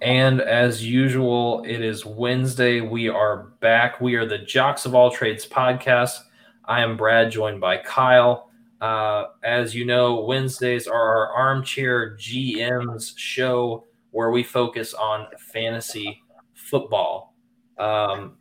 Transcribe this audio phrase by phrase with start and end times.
[0.00, 2.80] And as usual, it is Wednesday.
[2.80, 4.00] We are back.
[4.00, 6.20] We are the Jocks of All Trades podcast.
[6.66, 8.48] I am Brad, joined by Kyle.
[8.80, 16.22] Uh, as you know, Wednesdays are our armchair GMs show where we focus on fantasy
[16.54, 17.34] football.
[17.76, 18.36] Um,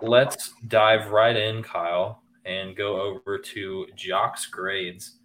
[0.00, 5.18] let's dive right in, Kyle, and go over to Jocks grades.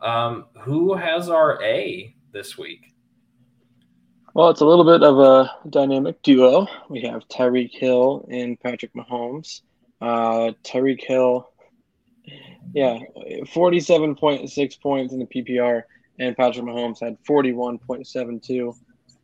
[0.00, 2.91] Um, who has our A this week?
[4.34, 6.66] Well, it's a little bit of a dynamic duo.
[6.88, 9.60] We have Tyreek Hill and Patrick Mahomes.
[10.00, 11.50] Uh, Tyreek Hill,
[12.72, 12.98] yeah,
[13.44, 15.82] 47.6 points in the PPR,
[16.18, 18.74] and Patrick Mahomes had 41.72.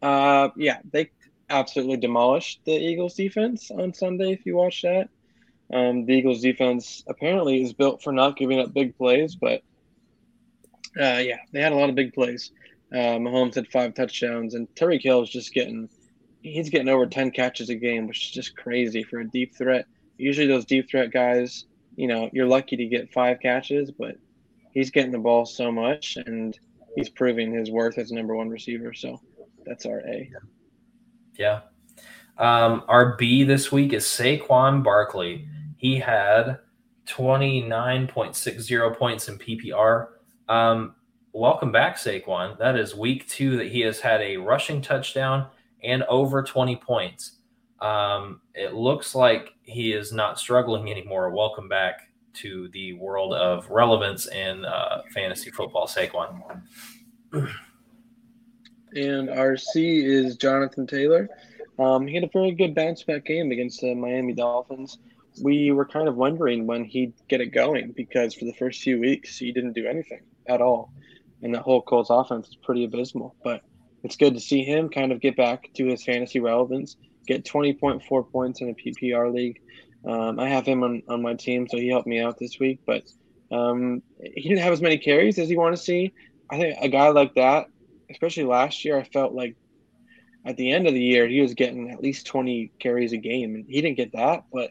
[0.02, 1.10] Uh, yeah, they
[1.48, 5.08] absolutely demolished the Eagles defense on Sunday, if you watch that.
[5.72, 9.62] Um, the Eagles defense apparently is built for not giving up big plays, but
[11.00, 12.52] uh, yeah, they had a lot of big plays.
[12.92, 15.88] Uh, Mahomes had five touchdowns, and Tyreek Hill is just getting
[16.42, 19.86] he's getting over ten catches a game, which is just crazy for a deep threat.
[20.16, 24.16] Usually, those deep threat guys, you know, you're lucky to get five catches, but
[24.72, 26.58] he's getting the ball so much, and
[26.96, 28.94] he's proving his worth as number one receiver.
[28.94, 29.20] So
[29.66, 30.30] that's our A.
[31.36, 31.60] Yeah.
[32.38, 35.46] Um, our B this week is Saquon Barkley.
[35.76, 36.58] He had
[37.06, 40.08] 29.60 points in PPR.
[40.48, 40.94] Um,
[41.38, 42.58] welcome back, Saquon.
[42.58, 45.46] That is week two that he has had a rushing touchdown
[45.84, 47.36] and over 20 points.
[47.80, 51.30] Um, it looks like he is not struggling anymore.
[51.30, 56.42] Welcome back to the world of relevance in uh, fantasy football, Saquon.
[58.96, 61.28] And our C is Jonathan Taylor.
[61.78, 64.98] Um, he had a very good bounce back game against the Miami Dolphins.
[65.40, 68.98] We were kind of wondering when he'd get it going because for the first few
[68.98, 70.90] weeks he didn't do anything at all
[71.42, 73.36] and the whole Colts offense is pretty abysmal.
[73.42, 73.62] But
[74.02, 78.30] it's good to see him kind of get back to his fantasy relevance, get 20.4
[78.30, 79.60] points in a PPR league.
[80.06, 82.80] Um, I have him on, on my team, so he helped me out this week.
[82.86, 83.02] But
[83.50, 86.12] um, he didn't have as many carries as you want to see.
[86.50, 87.66] I think a guy like that,
[88.10, 89.56] especially last year, I felt like
[90.44, 93.54] at the end of the year he was getting at least 20 carries a game,
[93.54, 94.44] and he didn't get that.
[94.52, 94.70] But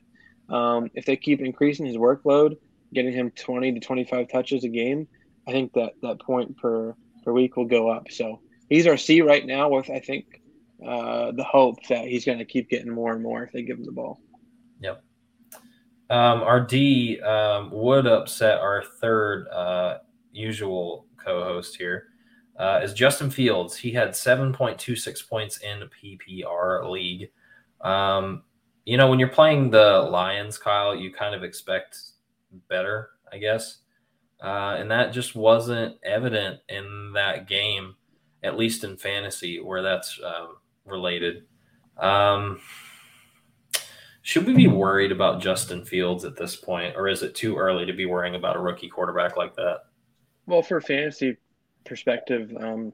[0.53, 2.57] um, if they keep increasing his workload,
[2.93, 5.07] getting him 20 to 25 touches a game,
[5.47, 8.11] I think that that point per per week will go up.
[8.11, 10.41] So he's our C right now with I think
[10.85, 13.77] uh, the hope that he's going to keep getting more and more if they give
[13.77, 14.19] him the ball.
[14.81, 15.03] Yep.
[16.09, 19.97] Um, our D um, would upset our third uh,
[20.31, 22.07] usual co-host here.
[22.57, 23.75] Uh, is Justin Fields.
[23.75, 27.29] He had 7.26 points in PPR league.
[27.81, 28.43] Um,
[28.85, 31.99] you know, when you're playing the Lions, Kyle, you kind of expect
[32.67, 33.79] better, I guess.
[34.41, 37.95] Uh, and that just wasn't evident in that game,
[38.43, 41.43] at least in fantasy, where that's um, related.
[41.97, 42.59] Um,
[44.21, 47.85] should we be worried about Justin Fields at this point, or is it too early
[47.85, 49.83] to be worrying about a rookie quarterback like that?
[50.45, 51.37] Well, for fantasy
[51.85, 52.93] perspective, um,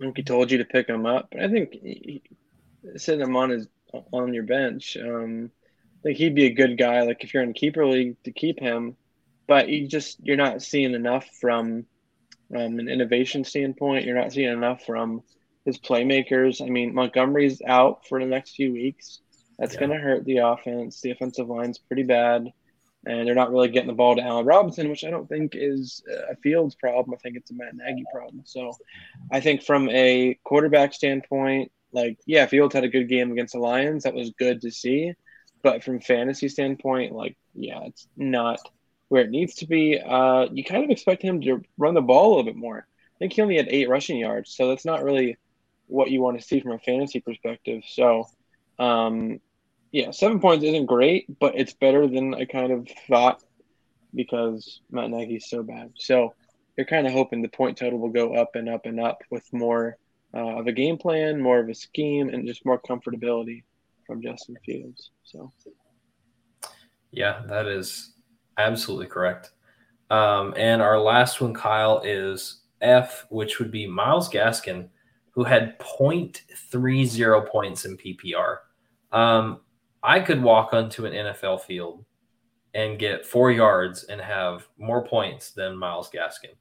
[0.00, 1.76] Monkey told you to pick him up, but I think
[2.96, 3.68] sitting him on his
[4.12, 5.50] on your bench, um,
[6.00, 7.02] I think he'd be a good guy.
[7.02, 8.96] Like if you're in keeper league to keep him,
[9.46, 11.86] but you just you're not seeing enough from
[12.54, 14.04] um, an innovation standpoint.
[14.04, 15.22] You're not seeing enough from
[15.64, 16.64] his playmakers.
[16.64, 19.20] I mean, Montgomery's out for the next few weeks.
[19.58, 19.80] That's yeah.
[19.80, 21.00] going to hurt the offense.
[21.00, 22.52] The offensive line's pretty bad,
[23.06, 26.02] and they're not really getting the ball to Allen Robinson, which I don't think is
[26.30, 27.14] a Fields problem.
[27.14, 28.42] I think it's a Matt Nagy problem.
[28.44, 28.72] So,
[29.32, 33.60] I think from a quarterback standpoint, like yeah, Fields had a good game against the
[33.60, 34.04] Lions.
[34.04, 35.12] That was good to see.
[35.62, 38.58] But from fantasy standpoint, like yeah, it's not
[39.14, 39.96] where it needs to be.
[39.96, 42.78] Uh, you kind of expect him to run the ball a little bit more.
[42.78, 45.36] I think he only had eight rushing yards, so that's not really
[45.86, 47.84] what you want to see from a fantasy perspective.
[47.86, 48.28] So,
[48.80, 49.38] um,
[49.92, 53.40] yeah, seven points isn't great, but it's better than I kind of thought
[54.12, 55.92] because Matt Nagy's so bad.
[55.94, 56.34] So
[56.76, 59.44] you're kind of hoping the point total will go up and up and up with
[59.52, 59.96] more
[60.36, 63.62] uh, of a game plan, more of a scheme, and just more comfortability
[64.08, 65.12] from Justin Fields.
[65.22, 65.52] So,
[67.12, 68.13] yeah, that is
[68.58, 69.50] Absolutely correct.
[70.10, 74.88] Um, and our last one, Kyle, is F, which would be Myles Gaskin,
[75.30, 78.58] who had 0.30 points in PPR.
[79.12, 79.60] Um,
[80.02, 82.04] I could walk onto an NFL field
[82.74, 86.54] and get four yards and have more points than Myles Gaskin.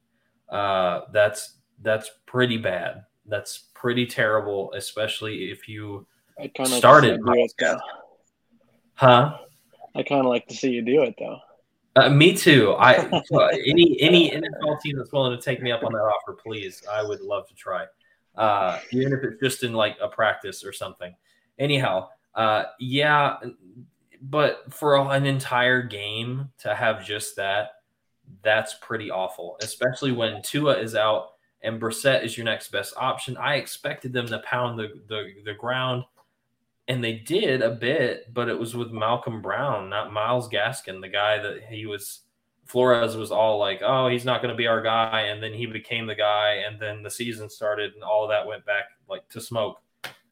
[0.50, 3.04] Uh, that's that's pretty bad.
[3.26, 6.08] That's pretty terrible, especially if you
[6.66, 7.22] started.
[7.24, 7.52] Like
[8.94, 9.38] huh?
[9.96, 11.40] I kind of like to see you do it though.
[11.96, 12.74] Uh, me too.
[12.80, 12.96] I
[13.68, 16.82] any any NFL team that's willing to take me up on that offer, please.
[16.92, 17.86] I would love to try.
[18.36, 21.14] uh, even if it's just in like a practice or something.
[21.60, 23.38] Anyhow, uh, yeah,
[24.22, 27.72] but for an entire game to have just that,
[28.42, 33.38] that's pretty awful, especially when Tua is out and Brissett is your next best option.
[33.38, 36.06] I expected them to pound the, the, the ground,
[36.88, 41.10] and they did a bit, but it was with Malcolm Brown, not Myles Gaskin, the
[41.10, 42.22] guy that he was.
[42.66, 45.66] Flores was all like, "Oh, he's not going to be our guy," and then he
[45.66, 49.42] became the guy, and then the season started, and all that went back like to
[49.42, 49.82] smoke.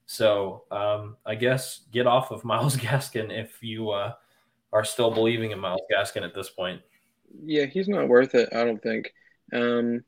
[0.05, 4.13] So um, I guess get off of Myles Gaskin if you uh,
[4.73, 6.81] are still believing in Myles Gaskin at this point.
[7.45, 8.49] Yeah, he's not worth it.
[8.53, 9.13] I don't think.
[9.53, 10.03] Um,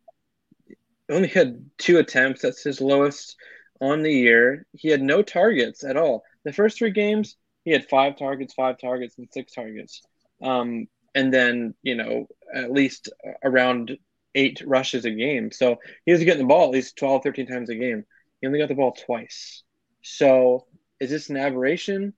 [1.09, 2.41] only had two attempts.
[2.41, 3.35] That's his lowest
[3.81, 4.65] on the year.
[4.73, 6.23] He had no targets at all.
[6.45, 10.01] The first three games, he had five targets, five targets, and six targets.
[10.41, 13.09] Um, and then you know at least
[13.43, 13.97] around
[14.35, 15.51] eight rushes a game.
[15.51, 18.03] So he was getting the ball at least 12, 13 times a game.
[18.41, 19.63] He only got the ball twice.
[20.01, 20.65] So
[20.99, 22.13] is this an aberration?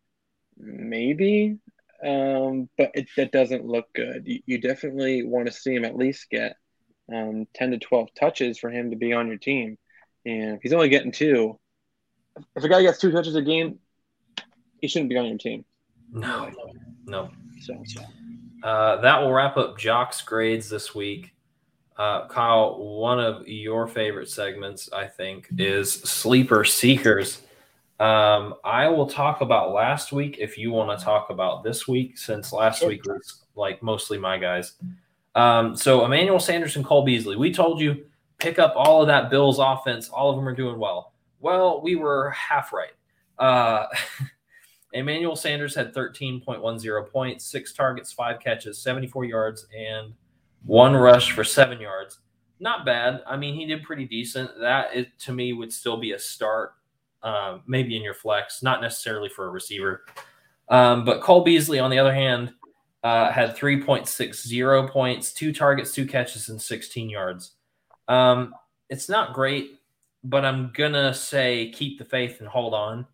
[0.57, 1.57] Maybe,
[2.03, 4.23] um, but it, that doesn't look good.
[4.25, 6.55] You, you definitely want to see him at least get
[7.13, 9.77] um, 10 to 12 touches for him to be on your team.
[10.25, 11.59] And if he's only getting two,
[12.55, 13.79] if a guy gets two touches a game,
[14.81, 15.65] he shouldn't be on your team.
[16.11, 16.51] No,
[17.05, 17.29] no.
[17.61, 18.01] So, so.
[18.63, 21.33] Uh, that will wrap up Jock's grades this week.
[21.97, 27.41] Uh, Kyle, one of your favorite segments, I think, is Sleeper Seekers.
[27.99, 32.17] Um, I will talk about last week if you want to talk about this week,
[32.17, 32.89] since last sure.
[32.89, 34.73] week was like mostly my guys.
[35.35, 38.05] Um, so Emmanuel Sanders and Cole Beasley, we told you
[38.37, 40.09] pick up all of that Bills offense.
[40.09, 41.13] All of them are doing well.
[41.39, 42.91] Well, we were half right.
[43.39, 43.85] Uh,
[44.95, 50.13] Emmanuel Sanders had 13.10 points, six targets, five catches, 74 yards, and
[50.63, 52.19] one rush for seven yards.
[52.61, 53.21] Not bad.
[53.27, 54.49] I mean, he did pretty decent.
[54.59, 56.75] That is, to me would still be a start
[57.23, 60.05] um, maybe in your flex, not necessarily for a receiver.
[60.69, 62.53] Um, but Cole Beasley, on the other hand,
[63.03, 67.51] uh, had 3.60 points, two targets, two catches, and 16 yards.
[68.07, 68.53] Um,
[68.89, 69.81] it's not great,
[70.23, 73.05] but I'm going to say keep the faith and hold on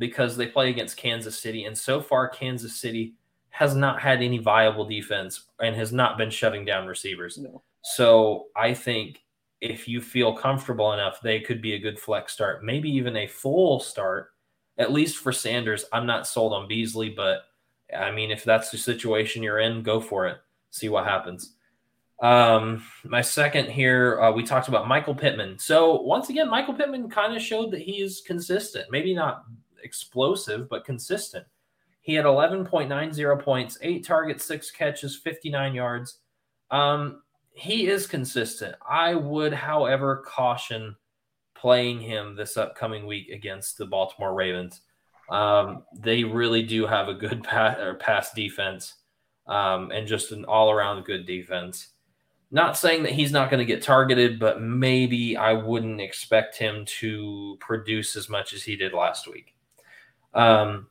[0.00, 1.66] because they play against Kansas City.
[1.66, 3.14] And so far, Kansas City
[3.50, 7.38] has not had any viable defense and has not been shutting down receivers.
[7.38, 7.62] No.
[7.82, 9.22] So I think
[9.60, 13.26] if you feel comfortable enough, they could be a good flex start, maybe even a
[13.26, 14.30] full start,
[14.78, 15.84] at least for Sanders.
[15.92, 17.42] I'm not sold on Beasley, but
[17.96, 20.38] I mean, if that's the situation you're in, go for it.
[20.70, 21.54] See what happens.
[22.22, 25.58] Um, my second here, uh, we talked about Michael Pittman.
[25.58, 29.44] So once again, Michael Pittman kind of showed that he is consistent, maybe not
[29.82, 31.46] explosive, but consistent.
[32.00, 36.18] He had 11.90 points, eight targets, six catches, 59 yards.
[36.70, 37.22] Um,
[37.52, 38.74] he is consistent.
[38.88, 40.96] I would, however, caution
[41.54, 44.80] playing him this upcoming week against the Baltimore Ravens.
[45.28, 48.94] Um, they really do have a good pass, or pass defense
[49.46, 51.88] um, and just an all around good defense.
[52.50, 56.84] Not saying that he's not going to get targeted, but maybe I wouldn't expect him
[56.98, 59.54] to produce as much as he did last week.
[60.34, 60.88] Um,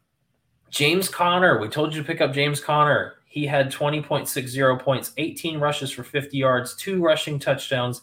[0.69, 3.15] James Conner, we told you to pick up James Conner.
[3.25, 8.01] He had 20.60 points, 18 rushes for 50 yards, two rushing touchdowns,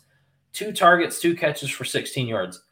[0.53, 2.63] two targets, two catches for 16 yards.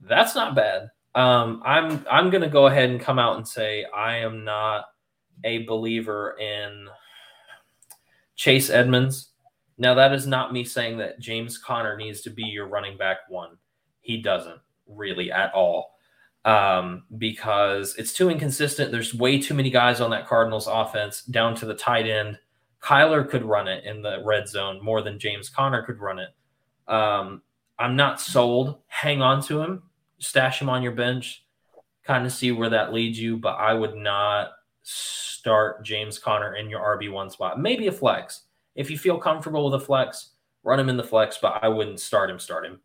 [0.00, 0.90] That's not bad.
[1.14, 4.86] Um, I'm I'm to go ahead and come out and say I am not
[5.44, 6.88] a believer in
[8.34, 9.30] Chase Edmonds.
[9.78, 13.18] Now that is not me saying that James Conner needs to be your running back
[13.28, 13.56] one.
[14.00, 15.93] He doesn't really at all
[16.44, 18.92] um, because it's too inconsistent.
[18.92, 22.38] There's way too many guys on that Cardinals offense down to the tight end.
[22.82, 26.28] Kyler could run it in the red zone more than James Conner could run it.
[26.86, 27.42] Um,
[27.78, 28.80] I'm not sold.
[28.86, 29.82] Hang on to him,
[30.18, 31.44] stash him on your bench,
[32.04, 33.38] kind of see where that leads you.
[33.38, 34.50] But I would not
[34.82, 37.58] start James Conner in your RB1 spot.
[37.58, 38.42] Maybe a flex.
[38.74, 40.32] If you feel comfortable with a flex,
[40.62, 42.80] run him in the flex, but I wouldn't start him, start him.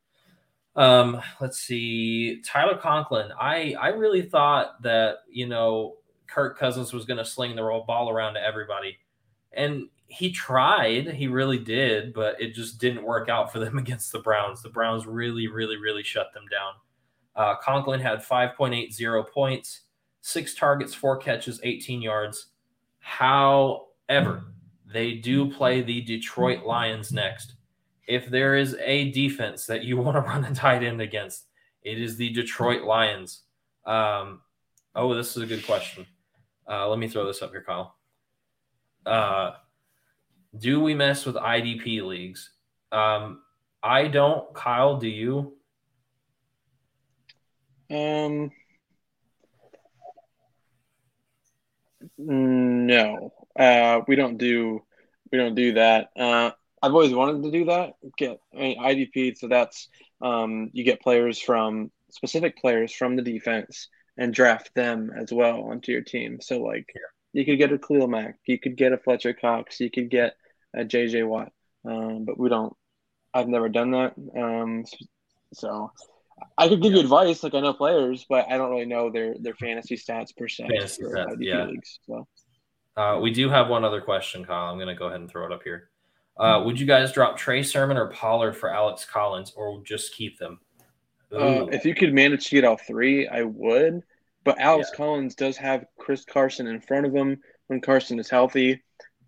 [0.75, 3.31] Um, let's see, Tyler Conklin.
[3.39, 5.97] I I really thought that you know
[6.27, 8.97] Kirk Cousins was going to sling the ball around to everybody,
[9.51, 11.07] and he tried.
[11.11, 14.61] He really did, but it just didn't work out for them against the Browns.
[14.61, 16.73] The Browns really, really, really shut them down.
[17.35, 19.81] Uh, Conklin had 5.80 points,
[20.21, 22.47] six targets, four catches, 18 yards.
[22.99, 24.53] However,
[24.91, 27.53] they do play the Detroit Lions next
[28.09, 31.45] if there is a defense that you want to run a tight end against,
[31.83, 33.43] it is the Detroit Lions.
[33.85, 34.41] Um,
[34.95, 36.05] oh, this is a good question.
[36.67, 37.95] Uh, let me throw this up here, Kyle.
[39.05, 39.51] Uh,
[40.57, 42.51] do we mess with IDP leagues?
[42.91, 43.41] Um,
[43.81, 44.53] I don't.
[44.53, 45.55] Kyle, do you?
[47.91, 48.51] Um,
[52.17, 54.83] no, uh, we don't do
[55.31, 56.09] we don't do that.
[56.15, 57.93] Uh, I've always wanted to do that.
[58.17, 59.87] Get I mean, IDP, so that's
[60.21, 65.61] um, you get players from specific players from the defense and draft them as well
[65.63, 66.39] onto your team.
[66.41, 66.87] So like
[67.33, 70.35] you could get a Khalil Mack, you could get a Fletcher Cox, you could get
[70.75, 71.51] a JJ Watt,
[71.85, 72.75] um, but we don't.
[73.33, 74.13] I've never done that.
[74.35, 74.85] Um,
[75.53, 75.91] so
[76.57, 79.35] I could give you advice, like I know players, but I don't really know their
[79.39, 80.67] their fantasy stats per se.
[80.67, 81.65] Fantasy stats, yeah.
[81.65, 82.27] Leagues, so.
[82.97, 84.71] uh, we do have one other question, Kyle.
[84.71, 85.89] I'm going to go ahead and throw it up here.
[86.39, 90.39] Uh, would you guys drop Trey Sermon or Pollard for Alex Collins, or just keep
[90.39, 90.59] them?
[91.31, 94.01] Uh, if you could manage to get all three, I would.
[94.45, 94.97] But Alex yeah.
[94.97, 98.81] Collins does have Chris Carson in front of him when Carson is healthy.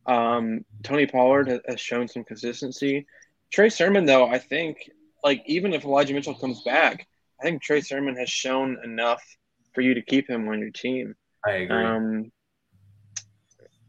[0.06, 3.06] Um, Tony Pollard has shown some consistency.
[3.52, 4.90] Trey Sermon, though, I think,
[5.24, 7.08] like even if Elijah Mitchell comes back,
[7.40, 9.24] I think Trey Sermon has shown enough
[9.74, 11.16] for you to keep him on your team.
[11.46, 11.76] I agree.
[11.76, 12.32] Um,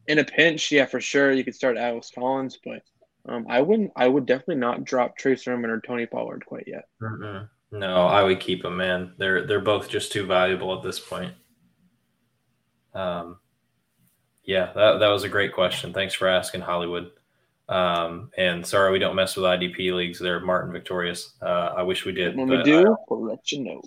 [0.09, 2.83] in a pinch, yeah, for sure, you could start Alex Collins, but
[3.27, 3.93] um, I wouldn't.
[3.97, 6.89] I would definitely not drop Trey Sermon or Tony Pollard quite yet.
[7.01, 7.79] Mm-hmm.
[7.79, 9.13] No, I would keep them, man.
[9.19, 11.33] They're they're both just too valuable at this point.
[12.95, 13.39] Um,
[14.45, 15.93] yeah, that that was a great question.
[15.93, 17.11] Thanks for asking, Hollywood.
[17.69, 20.19] Um, and sorry we don't mess with IDP leagues.
[20.19, 21.35] They're Martin victorious.
[21.41, 22.37] Uh, I wish we did.
[22.37, 23.81] When we do, we'll let you know.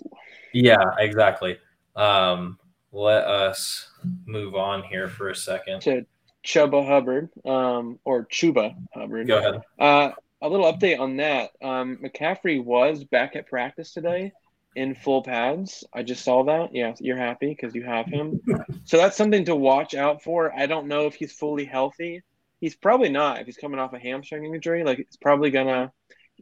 [0.52, 1.58] Yeah, exactly.
[1.94, 2.58] Um,
[2.90, 3.90] let us
[4.24, 5.82] move on here for a second.
[5.82, 6.06] To
[6.46, 9.26] Chuba Hubbard, um, or Chuba Hubbard.
[9.26, 9.62] Go ahead.
[9.78, 11.50] Uh, a little update on that.
[11.60, 14.32] Um, McCaffrey was back at practice today
[14.76, 15.84] in full pads.
[15.92, 16.72] I just saw that.
[16.72, 18.40] Yeah, you're happy because you have him.
[18.84, 20.56] so that's something to watch out for.
[20.56, 22.22] I don't know if he's fully healthy.
[22.60, 23.40] He's probably not.
[23.40, 25.92] If he's coming off a hamstring injury, like it's probably gonna.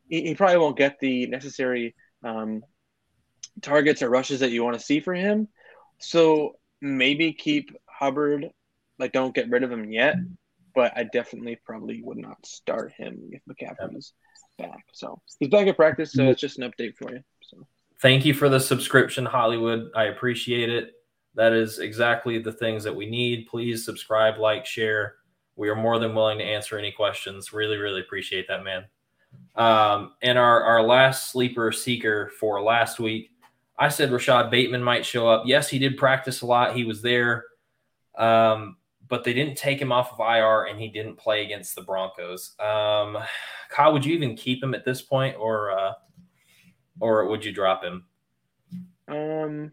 [0.08, 2.62] He, he probably won't get the necessary um,
[3.62, 5.48] targets or rushes that you want to see for him.
[5.98, 8.50] So maybe keep Hubbard.
[8.98, 10.16] Like, don't get rid of him yet
[10.74, 14.12] but I definitely probably would not start him if McCaffrey's
[14.58, 14.84] back.
[14.92, 17.20] So he's back at practice, so it's just an update for you.
[17.42, 17.66] So
[18.00, 19.90] thank you for the subscription, Hollywood.
[19.94, 20.92] I appreciate it.
[21.36, 23.46] That is exactly the things that we need.
[23.48, 25.16] Please subscribe, like, share.
[25.56, 27.52] We are more than willing to answer any questions.
[27.52, 28.84] Really, really appreciate that, man.
[29.56, 33.30] Um, and our, our last sleeper seeker for last week,
[33.76, 35.44] I said Rashod Bateman might show up.
[35.46, 36.76] Yes, he did practice a lot.
[36.76, 37.44] He was there.
[38.16, 38.76] Um,
[39.08, 42.54] but they didn't take him off of IR and he didn't play against the Broncos.
[42.58, 43.18] Um,
[43.70, 45.92] Kyle, would you even keep him at this point, or uh,
[47.00, 48.04] or would you drop him?
[49.08, 49.72] Um,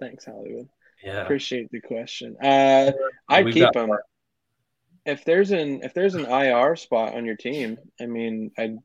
[0.00, 0.68] thanks, Hollywood.
[1.02, 2.36] Yeah, appreciate the question.
[2.42, 2.92] Uh,
[3.28, 3.90] I'd keep him.
[5.04, 8.78] If there's an if there's an IR spot on your team, I mean, I'd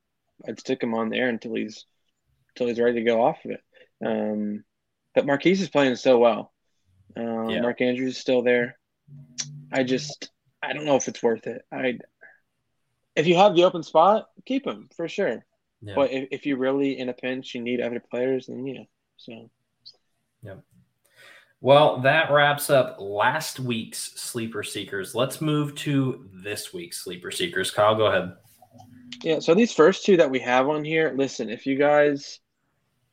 [0.48, 1.86] I'd stick him on there until he's
[2.50, 3.62] until he's ready to go off of it.
[4.06, 4.64] Um,
[5.16, 6.52] but Marquise is playing so well.
[7.16, 7.62] Um, yeah.
[7.62, 8.78] Mark Andrews is still there.
[9.72, 10.30] I just
[10.62, 11.64] I don't know if it's worth it.
[11.72, 12.00] I
[13.16, 15.46] if you have the open spot, keep him for sure.
[15.82, 15.96] Yeah.
[15.96, 18.84] But if, if you're really in a pinch, you need other players, then yeah.
[19.18, 19.50] So
[20.42, 20.56] yeah.
[21.62, 25.16] Well, that wraps up last week's sleeper seekers.
[25.16, 27.72] Let's move to this week's sleeper seekers.
[27.72, 28.34] Kyle, go ahead.
[29.22, 32.40] Yeah, so these first two that we have on here, listen, if you guys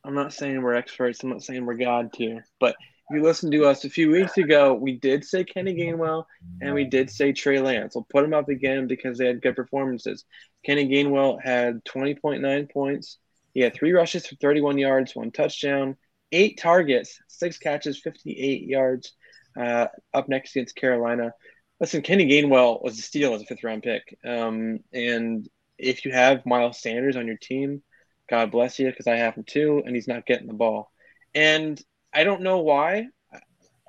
[0.03, 2.75] I'm not saying we're experts, I'm not saying we're God tier, but
[3.11, 6.25] you listened to us a few weeks ago, we did say Kenny Gainwell
[6.61, 7.95] and we did say Trey Lance.
[7.95, 10.25] We'll put them up again because they had good performances.
[10.65, 13.17] Kenny Gainwell had 20.9 points.
[13.53, 15.97] He had three rushes for 31 yards, one touchdown,
[16.31, 19.13] eight targets, six catches, 58 yards.
[19.59, 21.33] Uh, up next against Carolina.
[21.81, 24.17] Listen, Kenny Gainwell was a steal as a fifth round pick.
[24.23, 27.83] Um, and if you have Miles Sanders on your team,
[28.29, 30.89] God bless you because I have him too, and he's not getting the ball.
[31.35, 31.81] And
[32.13, 33.07] I don't know why.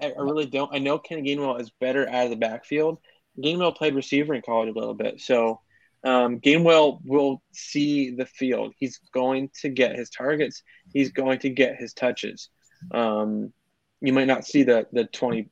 [0.01, 0.75] I, I really don't.
[0.75, 2.99] I know Ken Gainwell is better out of the backfield.
[3.39, 5.61] Gainwell played receiver in college a little bit, so
[6.05, 8.75] um, Gainwell will see the field.
[8.77, 10.63] He's going to get his targets.
[10.93, 12.49] He's going to get his touches.
[12.91, 13.53] Um,
[14.01, 15.49] you might not see the the twenty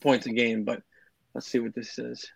[0.00, 0.82] points a game, but
[1.34, 2.30] let's see what this is.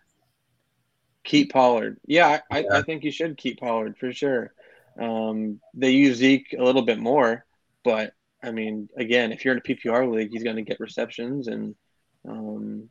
[1.24, 1.98] Keep Pollard.
[2.06, 4.52] Yeah, I, I, I think you should keep Pollard for sure.
[4.98, 7.44] Um, they use Zeke a little bit more,
[7.84, 11.48] but I mean, again, if you're in a PPR league, he's going to get receptions
[11.48, 11.74] and
[12.28, 12.88] um,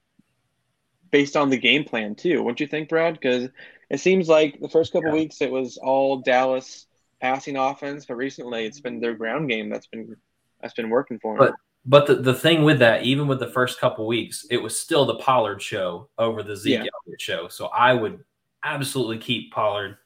[1.11, 2.43] based on the game plan too.
[2.43, 3.13] Wouldn't you think, Brad?
[3.13, 3.49] Because
[3.89, 5.15] it seems like the first couple yeah.
[5.15, 6.87] weeks it was all Dallas
[7.21, 10.15] passing offense, but recently it's been their ground game that's been
[10.61, 11.47] that's been working for them.
[11.47, 14.77] But but the, the thing with that, even with the first couple weeks, it was
[14.77, 17.15] still the Pollard show over the Zeke yeah.
[17.17, 17.47] show.
[17.47, 18.19] So I would
[18.63, 19.97] absolutely keep Pollard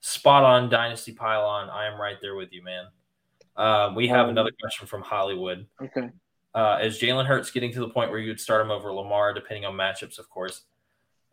[0.00, 1.70] spot on dynasty pylon.
[1.70, 2.84] I am right there with you, man.
[3.56, 5.66] Uh, we have Um, another question from Hollywood.
[5.80, 6.10] Okay.
[6.54, 9.32] Uh, is Jalen Hurts getting to the point where you would start him over Lamar,
[9.32, 10.62] depending on matchups, of course?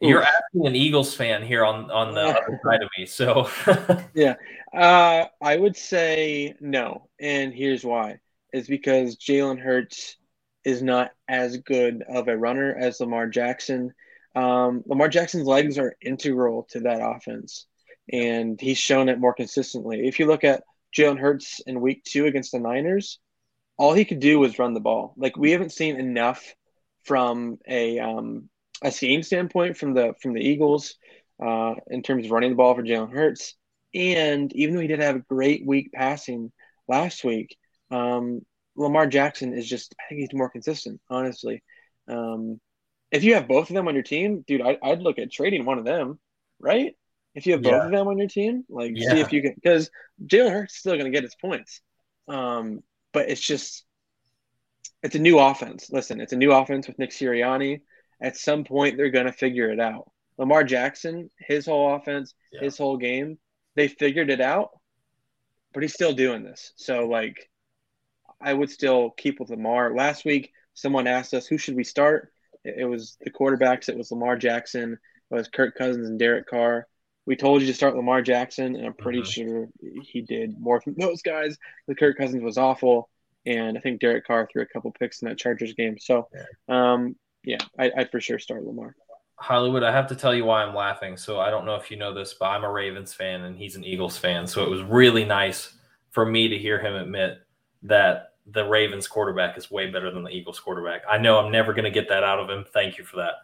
[0.02, 3.50] You're asking an Eagles fan here on on the other side of me, so
[4.14, 4.36] yeah,
[4.74, 8.20] Uh, I would say no, and here's why:
[8.54, 10.16] is because Jalen Hurts
[10.64, 13.94] is not as good of a runner as Lamar Jackson.
[14.38, 17.66] Um, Lamar Jackson's legs are integral to that offense,
[18.10, 20.08] and he's shown it more consistently.
[20.08, 20.64] If you look at
[20.98, 23.20] Jalen Hurts in Week Two against the Niners,
[23.78, 25.14] all he could do was run the ball.
[25.18, 26.56] Like we haven't seen enough
[27.06, 28.50] from a um,
[28.84, 30.96] a scheme standpoint from the from the Eagles
[31.44, 33.56] uh, in terms of running the ball for Jalen Hurts.
[33.94, 36.52] And even though he did have a great week passing
[36.88, 37.58] last week,
[37.90, 38.42] um,
[38.76, 41.02] Lamar Jackson is just I think he's more consistent.
[41.10, 41.64] Honestly,
[42.08, 42.60] um,
[43.12, 45.66] if you have both of them on your team, dude, I, I'd look at trading
[45.66, 46.20] one of them,
[46.60, 46.96] right?
[47.40, 47.86] If you have both Yeah.
[47.86, 49.12] of them on your team, like Yeah.
[49.12, 49.90] see if you can, because
[50.26, 51.80] Jalen Hurts is still going to get his points.
[52.28, 53.86] Um, but it's just
[55.04, 55.90] it's a new offense.
[55.90, 57.80] Listen, it's a new offense with Nick Sirianni.
[58.20, 60.12] At some point, they're going to figure it out.
[60.38, 62.60] Lamar Jackson, his whole offense, Yeah.
[62.64, 63.40] his whole game,
[63.76, 64.72] they figured it out,
[65.74, 66.74] but he's still doing this.
[66.76, 67.50] So, like,
[68.42, 69.96] I would still keep with Lamar.
[69.96, 72.34] Last week, someone asked us who should we start.
[72.66, 73.88] It it was the quarterbacks.
[73.88, 75.00] It was Lamar Jackson.
[75.32, 76.88] It was Kirk Cousins and Derek Carr.
[77.30, 79.32] We told you to start Lamar Jackson, and I'm pretty Mhm.
[79.32, 79.68] sure
[80.02, 81.60] he did more from those guys.
[81.88, 83.08] The Kirk Cousins was awful,
[83.46, 86.00] and I think Derek Carr threw a couple picks in that Chargers game.
[86.00, 86.28] So,
[86.68, 88.96] um, yeah, I, I'd for sure start Lamar.
[89.36, 91.18] Hollywood, I have to tell you why I'm laughing.
[91.18, 93.76] So I don't know if you know this, but I'm a Ravens fan and he's
[93.76, 94.48] an Eagles fan.
[94.48, 95.78] So it was really nice
[96.10, 97.44] for me to hear him admit
[97.84, 101.04] that the Ravens quarterback is way better than the Eagles quarterback.
[101.08, 102.66] I know I'm never going to get that out of him.
[102.74, 103.36] Thank you for that.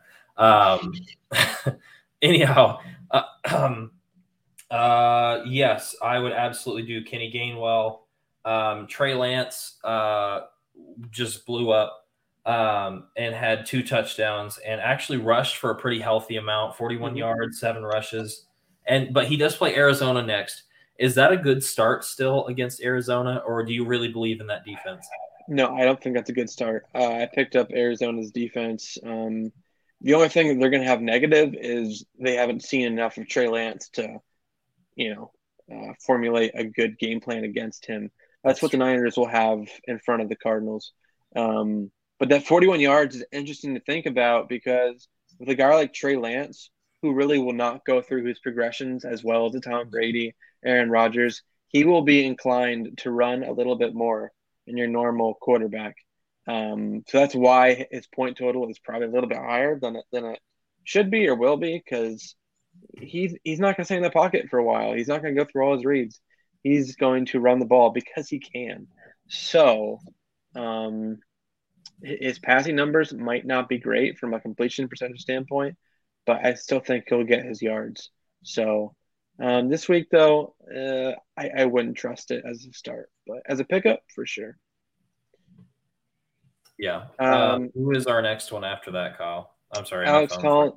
[0.44, 0.92] Um,
[2.26, 2.80] anyhow,
[3.12, 3.24] uh,
[3.56, 3.92] um,
[4.72, 8.00] uh, yes, I would absolutely do Kenny Gainwell.
[8.44, 10.42] Um, Trey Lance uh,
[11.12, 12.08] just blew up
[12.46, 17.18] um, and had two touchdowns and actually rushed for a pretty healthy amount 41 Mhm.
[17.18, 18.46] yards, seven rushes.
[18.88, 20.64] And but he does play Arizona next.
[21.00, 24.64] Is that a good start still against Arizona, or do you really believe in that
[24.64, 25.08] defense?
[25.48, 26.86] No, I don't think that's a good start.
[26.96, 28.98] Uh, I picked up Arizona's defense.
[29.04, 29.52] Um,
[30.06, 33.28] the only thing that they're going to have negative is they haven't seen enough of
[33.28, 34.20] Trey Lance to,
[34.96, 35.32] you know,
[35.74, 38.12] uh, formulate a good game plan against him.
[38.44, 40.92] That's what the Niners will have in front of the Cardinals.
[41.36, 41.90] Um,
[42.20, 45.08] but that 41 yards is interesting to think about because
[45.40, 46.70] with a guy like Trey Lance,
[47.02, 50.92] who really will not go through his progressions as well as a Tom Brady, Aaron
[50.92, 54.32] Rodgers, he will be inclined to run a little bit more
[54.68, 55.96] than your normal quarterback.
[56.48, 60.06] Um, so that's why his point total is probably a little bit higher than it,
[60.12, 60.40] than it
[60.84, 62.36] should be or will be because
[62.98, 64.94] he's he's not going to stay in the pocket for a while.
[64.94, 66.20] He's not going to go through all his reads.
[66.62, 68.88] He's going to run the ball because he can.
[69.28, 70.00] So,
[70.56, 71.20] um,
[72.02, 75.78] his passing numbers might not be great from a completion percentage standpoint,
[76.26, 78.12] but I still think he'll get his yards.
[78.44, 78.96] So,
[79.40, 83.60] um, this week though, uh, I, I wouldn't trust it as a start, but as
[83.60, 84.58] a pickup for sure.
[86.78, 87.06] Yeah.
[87.20, 89.56] Um, um, who is our next one after that, Kyle?
[89.76, 90.08] I'm sorry.
[90.08, 90.74] Alex Collins,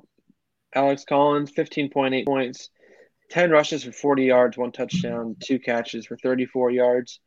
[0.73, 2.69] Alex Collins, fifteen point eight points,
[3.29, 7.19] ten rushes for forty yards, one touchdown, two catches for thirty four yards.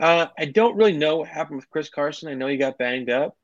[0.00, 2.28] Uh, I don't really know what happened with Chris Carson.
[2.28, 3.36] I know he got banged up,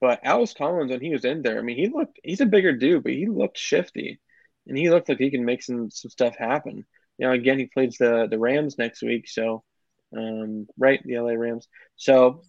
[0.00, 2.72] but Alex Collins when he was in there, I mean, he looked he's a bigger
[2.72, 4.20] dude, but he looked shifty,
[4.66, 6.84] and he looked like he can make some some stuff happen.
[7.18, 9.62] You know, again, he plays the the Rams next week, so
[10.16, 11.68] um, right, the LA Rams.
[11.96, 12.42] So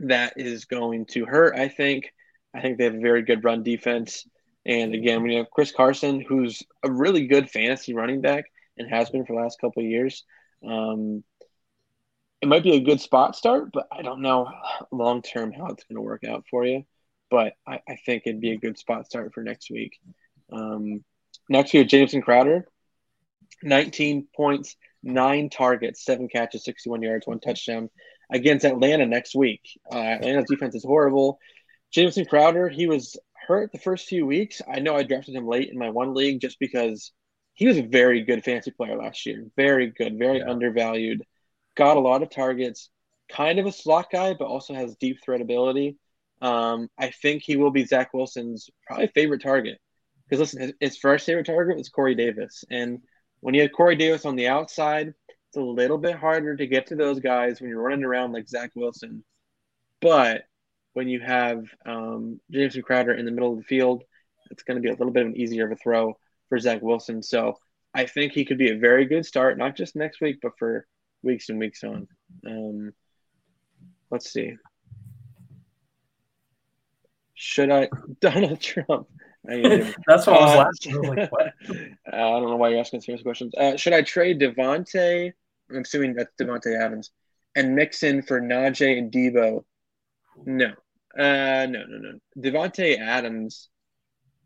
[0.00, 1.54] that is going to hurt.
[1.56, 2.12] I think.
[2.54, 4.26] I think they have a very good run defense.
[4.64, 9.10] And again, you have Chris Carson, who's a really good fantasy running back and has
[9.10, 10.24] been for the last couple of years,
[10.66, 11.22] um,
[12.40, 14.48] it might be a good spot start, but I don't know
[14.92, 16.84] long term how it's going to work out for you.
[17.30, 19.98] But I, I think it'd be a good spot start for next week.
[20.50, 21.04] Um,
[21.48, 22.66] next we have Jamison Crowder,
[23.62, 27.90] 19 points, nine targets, seven catches, 61 yards, one touchdown
[28.30, 29.62] against Atlanta next week.
[29.90, 31.38] Uh, Atlanta's defense is horrible.
[31.90, 34.60] Jamison Crowder, he was hurt the first few weeks.
[34.70, 37.12] I know I drafted him late in my one league just because
[37.54, 39.46] he was a very good fantasy player last year.
[39.56, 40.50] Very good, very Yeah.
[40.50, 41.24] undervalued.
[41.76, 42.90] Got a lot of targets.
[43.30, 45.96] Kind of a slot guy, but also has deep threat ability.
[46.40, 49.78] Um, I think he will be Zach Wilson's probably favorite target.
[50.24, 53.00] Because listen, his, his first favorite target was Corey Davis, and
[53.40, 55.14] when you have Corey Davis on the outside,
[55.48, 58.48] it's a little bit harder to get to those guys when you're running around like
[58.48, 59.24] Zach Wilson.
[60.00, 60.42] But
[60.92, 64.04] when you have um, Jamison Crowder in the middle of the field,
[64.50, 66.82] it's going to be a little bit of an easier of a throw for Zach
[66.82, 67.22] Wilson.
[67.22, 67.54] So
[67.94, 70.86] I think he could be a very good start, not just next week, but for
[71.22, 72.06] weeks and weeks on.
[72.46, 72.92] Um,
[74.10, 74.54] let's see.
[77.34, 77.88] Should I
[78.20, 79.08] Donald Trump?
[80.06, 81.46] That's what I was uh, like, uh,
[82.12, 83.54] I don't know why you're asking serious questions.
[83.56, 85.32] Uh, should I trade Devonte?
[85.70, 87.10] I'm assuming that's Davante Adams
[87.54, 89.64] and Mixon for Najee and Deebo.
[90.44, 90.66] No,
[91.18, 92.18] uh, no, no, no.
[92.38, 93.68] Davante Adams,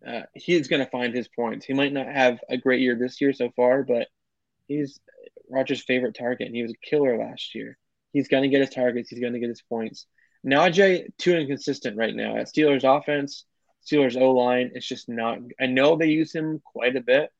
[0.06, 1.66] uh, he's going to find his points.
[1.66, 4.08] He might not have a great year this year so far, but
[4.68, 5.00] he's
[5.50, 7.76] Rodgers' favorite target, and he was a killer last year.
[8.12, 9.10] He's going to get his targets.
[9.10, 10.06] He's going to get his points.
[10.46, 12.36] Najee too inconsistent right now.
[12.36, 13.44] At Steelers offense,
[13.84, 15.38] Steelers O line, it's just not.
[15.60, 17.30] I know they use him quite a bit,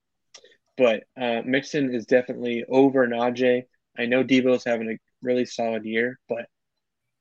[0.76, 3.64] but uh, Mixon is definitely over Najee.
[3.98, 6.46] I know Deebo's having a really solid year, but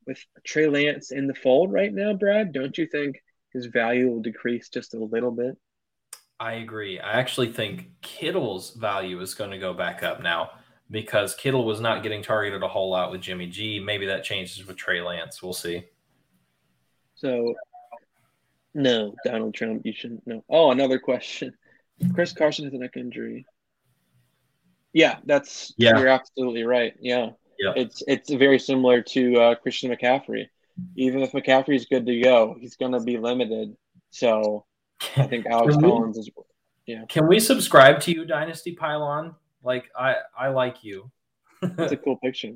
[0.08, 3.22] with Trey Lance in the fold right now, Brad, don't you think
[3.54, 5.58] his value will decrease just a little bit?
[6.40, 7.00] I agree.
[7.00, 10.52] I actually think Kittle's value is going to go back up now
[10.90, 13.80] because Kittle was not getting targeted a whole lot with Jimmy G.
[13.80, 15.44] Maybe that changes with Trey Lance.
[15.44, 15.86] We'll see.
[17.16, 17.54] So,
[18.74, 20.44] no, Donald Trump, you shouldn't know.
[20.50, 21.54] Oh, another question.
[22.14, 23.46] Chris Carson has a neck injury.
[24.94, 25.98] Yeah, that's yeah.
[25.98, 26.94] You're absolutely right.
[27.00, 27.74] Yeah, yeah.
[27.76, 30.48] It's it's very similar to uh, Christian McCaffrey.
[30.96, 33.76] Even if McCaffrey's good to go, he's going to be limited.
[34.10, 34.66] So,
[35.16, 36.30] I think Alex Collins is.
[36.88, 37.06] Yeah.
[37.08, 39.36] Can we subscribe to you, Dynasty Pylon?
[39.64, 41.12] Like I I like you.
[41.62, 42.52] That's a cool picture.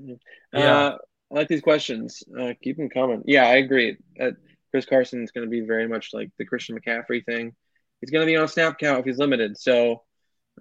[0.52, 0.60] Yeah.
[0.60, 0.98] Uh,
[1.32, 2.24] I like these questions.
[2.38, 3.24] Uh, keep them coming.
[3.26, 3.98] Yeah, I agree.
[4.20, 4.32] Uh,
[4.76, 7.56] Chris Carson is going to be very much like the Christian McCaffrey thing.
[8.02, 10.04] He's going to be on snap count if he's limited, so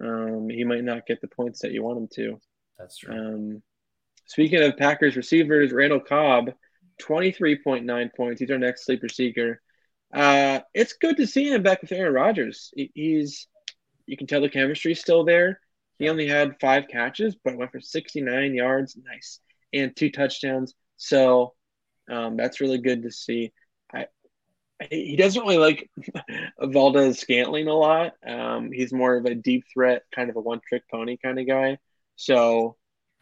[0.01, 2.39] um, he might not get the points that you want him to.
[2.79, 3.13] That's true.
[3.13, 3.61] Um,
[4.25, 6.51] speaking of Packers receivers, Randall Cobb,
[6.97, 8.39] twenty three point nine points.
[8.39, 9.61] He's our next sleeper seeker.
[10.13, 12.71] Uh, it's good to see him back with Aaron Rodgers.
[12.93, 13.49] He's
[14.05, 15.59] you can tell the chemistry's still there.
[15.99, 18.95] He only had five catches, but went for 69 yards.
[18.95, 19.41] Nice.
[19.73, 20.73] And two touchdowns.
[20.95, 21.53] So
[22.09, 23.51] um, that's really good to see.
[24.89, 25.89] He doesn't really like
[26.61, 28.13] Valdes-Scantling a lot.
[28.27, 31.47] Um, he's more of a deep threat, kind of a one trick pony kind of
[31.47, 31.77] guy.
[32.17, 32.75] So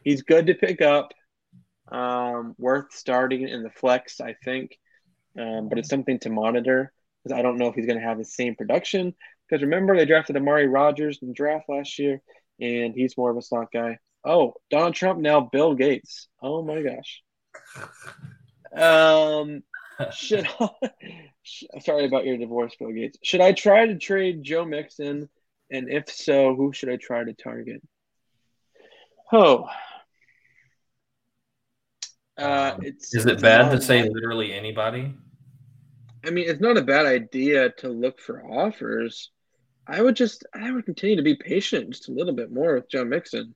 [0.03, 1.13] he's good to pick up.
[1.91, 4.77] Um, worth starting in the flex, I think.
[5.37, 6.91] Um, but it's something to monitor
[7.23, 9.13] because I don't know if he's going to have the same production.
[9.47, 12.21] Because remember, they drafted Amari Rodgers in the draft last year
[12.59, 13.99] and he's more of a slot guy.
[14.25, 16.27] Oh, Donald Trump now Bill Gates.
[16.41, 17.21] Oh my gosh.
[18.75, 19.63] Um,
[20.13, 20.69] should I,
[21.81, 23.17] sorry about your divorce, Bill Gates.
[23.23, 25.29] Should I try to trade Joe Mixon,
[25.69, 27.81] and if so, who should I try to target?
[29.31, 29.67] Oh,
[32.39, 35.13] uh, um, it's, is it bad to say literally anybody?
[36.25, 39.31] I mean, it's not a bad idea to look for offers.
[39.85, 42.89] I would just I would continue to be patient just a little bit more with
[42.89, 43.53] Joe Mixon.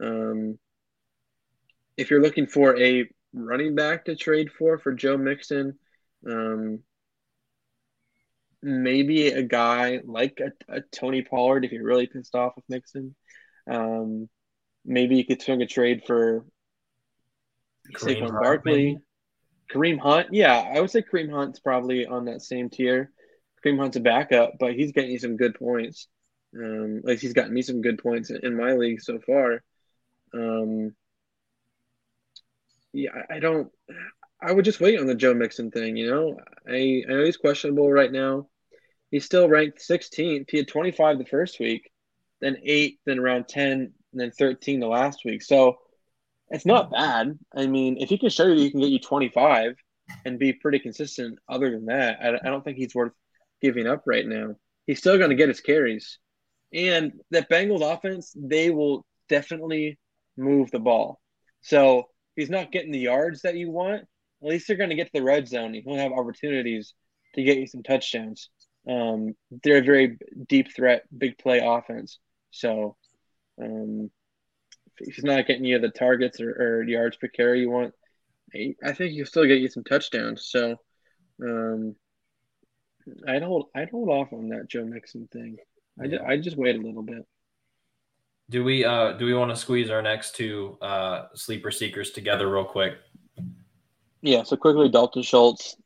[0.00, 0.58] Um,
[1.96, 5.78] if you're looking for a running back to trade for for Joe Mixon,
[6.28, 6.80] um,
[8.62, 13.14] maybe a guy like a, a, Tony Pollard if you're really pissed off with Mixon.
[13.68, 14.28] Um,
[14.84, 16.44] maybe you could swing a trade for
[17.94, 18.98] Saquon Barkley,
[19.72, 20.28] Kareem Hunt.
[20.32, 23.10] Yeah, I would say Kareem Hunt's probably on that same tier.
[23.64, 26.08] Kareem Hunt's a backup, but he's getting you some good points.
[26.54, 29.62] Um, at least he's gotten me some good points in my league so far.
[30.34, 30.94] Um,
[32.92, 33.70] yeah, I don't.
[34.42, 35.96] I would just wait on the Joe Mixon thing.
[35.96, 36.36] You know,
[36.68, 38.48] I I know he's questionable right now.
[39.10, 40.48] He's still ranked 16th.
[40.48, 41.90] He had 25 the first week,
[42.40, 45.42] then eight, then around 10, and then 13 the last week.
[45.42, 45.78] So
[46.48, 47.38] it's not bad.
[47.54, 49.74] I mean, if he can show you he can get you 25
[50.24, 53.12] and be pretty consistent, other than that, I, I don't think he's worth
[53.60, 54.54] giving up right now.
[54.86, 56.18] He's still going to get his carries.
[56.72, 59.98] And that Bengals offense, they will definitely
[60.36, 61.20] move the ball.
[61.62, 62.09] So
[62.40, 64.02] he's not getting the yards that you want,
[64.42, 65.74] at least they're going to get to the red zone.
[65.74, 66.94] He'll have opportunities
[67.34, 68.50] to get you some touchdowns.
[68.88, 72.18] Um, they're a very deep threat, big play offense.
[72.50, 72.96] So
[73.62, 74.10] um,
[74.98, 77.94] if he's not getting you the targets or, or yards per carry you want,
[78.54, 80.48] I think he'll still get you some touchdowns.
[80.50, 80.76] So
[81.42, 81.94] um,
[83.28, 85.58] I'd hold I'd hold off on that Joe Mixon thing.
[86.02, 87.24] I just, I just wait a little bit.
[88.50, 92.50] Do we uh do we want to squeeze our next two uh sleeper seekers together
[92.52, 92.98] real quick?
[94.22, 95.76] Yeah, so quickly Dalton Schultz.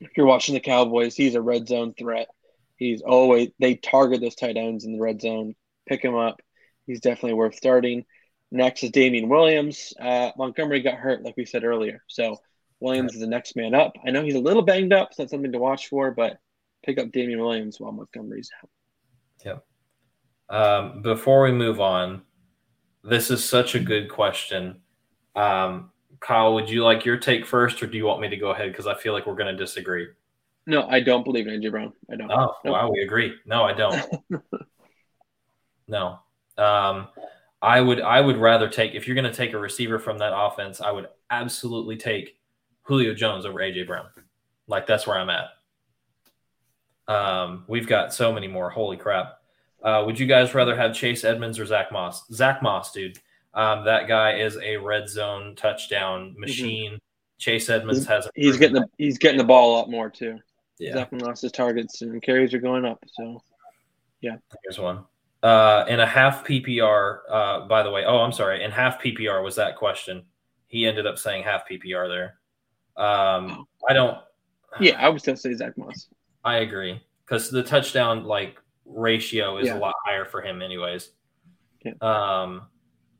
[0.00, 2.28] If you're watching the Cowboys, he's a red zone threat.
[2.76, 5.54] He's always they target those tight ends in the red zone.
[5.86, 6.40] Pick him up.
[6.86, 8.04] He's definitely worth starting.
[8.52, 9.92] Next is Damien Williams.
[10.00, 12.04] Uh, Montgomery got hurt, like we said earlier.
[12.06, 12.36] So
[12.80, 13.94] Williams is the next man up.
[14.06, 16.38] I know he's a little banged up, so that's something to watch for, but
[16.84, 18.70] pick up Damien Williams while Montgomery's out.
[19.44, 19.64] Yep.
[20.52, 22.22] Um, before we move on,
[23.02, 24.80] this is such a good question.
[25.34, 28.50] Um, Kyle, would you like your take first, or do you want me to go
[28.50, 28.70] ahead?
[28.70, 30.08] Because I feel like we're going to disagree.
[30.66, 31.92] No, I don't believe in AJ Brown.
[32.12, 32.30] I don't.
[32.30, 32.72] Oh, nope.
[32.72, 33.34] wow, we agree.
[33.46, 34.04] No, I don't.
[35.88, 36.18] no.
[36.58, 37.08] Um,
[37.62, 40.36] I would I would rather take if you're going to take a receiver from that
[40.36, 42.36] offense, I would absolutely take
[42.82, 44.06] Julio Jones over AJ Brown.
[44.66, 45.48] Like that's where I'm at.
[47.08, 48.68] Um, we've got so many more.
[48.70, 49.41] Holy crap!
[49.82, 52.26] Uh, would you guys rather have Chase Edmonds or Zack Moss?
[52.32, 53.18] Zack Moss, dude.
[53.54, 56.40] Um, that guy is a red zone touchdown mm-hmm.
[56.40, 56.92] machine.
[56.92, 56.98] Mm-hmm.
[57.38, 58.28] Chase Edmonds has.
[58.36, 60.38] He's getting the he's getting the ball a lot more too.
[60.78, 60.94] Yeah.
[60.94, 63.02] Zack Moss's targets and carries are going up.
[63.12, 63.42] So,
[64.20, 64.36] yeah.
[64.62, 65.04] Here's one.
[65.42, 68.04] Uh, in a half PPR, uh, by the way.
[68.04, 68.62] Oh, I'm sorry.
[68.62, 70.24] In half PPR was that question.
[70.68, 73.04] He ended up saying half PPR there.
[73.04, 74.18] Um, I don't.
[74.80, 76.08] Yeah, I would still say Zack Moss.
[76.44, 79.76] I agree because the touchdown like ratio is yeah.
[79.76, 81.10] a lot higher for him, anyways.
[81.84, 81.92] Yeah.
[82.00, 82.62] Um,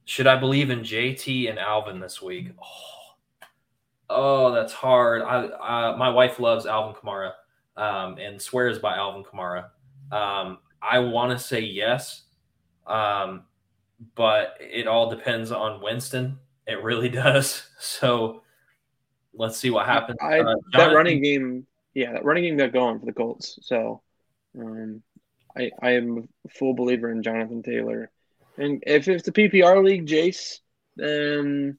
[0.05, 2.51] should I believe in JT and Alvin this week?
[2.61, 3.15] Oh,
[4.11, 5.23] oh that's hard.
[5.23, 7.33] I, I my wife loves Alvin Kamara
[7.77, 9.67] um, and swears by Alvin Kamara.
[10.11, 12.23] Um, I want to say yes,
[12.87, 13.45] um,
[14.15, 16.39] but it all depends on Winston.
[16.67, 17.69] It really does.
[17.79, 18.43] So
[19.35, 20.19] let's see what happens.
[20.21, 23.59] I, uh, that running game, yeah, that running game got going for the Colts.
[23.63, 24.03] So
[24.59, 25.03] um,
[25.57, 28.11] I I am a full believer in Jonathan Taylor.
[28.59, 30.59] And if it's the PPR league, Jace,
[30.97, 31.79] then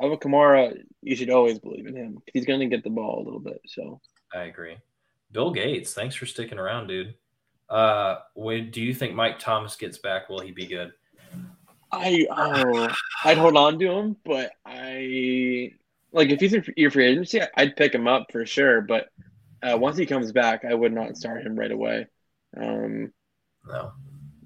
[0.00, 2.18] Alvin Kamara, you should always believe in him.
[2.32, 3.60] He's going to get the ball a little bit.
[3.66, 4.00] So
[4.34, 4.76] I agree.
[5.30, 7.14] Bill Gates, thanks for sticking around, dude.
[7.68, 10.28] Uh, when do you think Mike Thomas gets back?
[10.28, 10.92] Will he be good?
[11.92, 12.88] I oh,
[13.24, 15.72] I'd hold on to him, but I
[16.12, 18.80] like if he's in your free agency, I'd pick him up for sure.
[18.82, 19.08] But
[19.62, 22.06] uh, once he comes back, I would not start him right away.
[22.56, 23.12] Um,
[23.66, 23.92] no,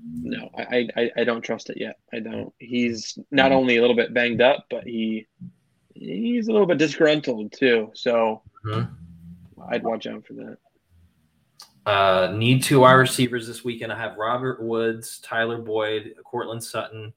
[0.05, 1.97] no, I, I I don't trust it yet.
[2.13, 2.53] I don't.
[2.59, 5.27] He's not only a little bit banged up, but he
[5.95, 7.91] he's a little bit disgruntled too.
[7.95, 8.93] So mm-hmm.
[9.71, 10.59] I'd watch out for that.
[11.85, 13.93] Uh, need two wide receivers this weekend.
[13.93, 17.13] I have Robert Woods, Tyler Boyd, Courtland Sutton,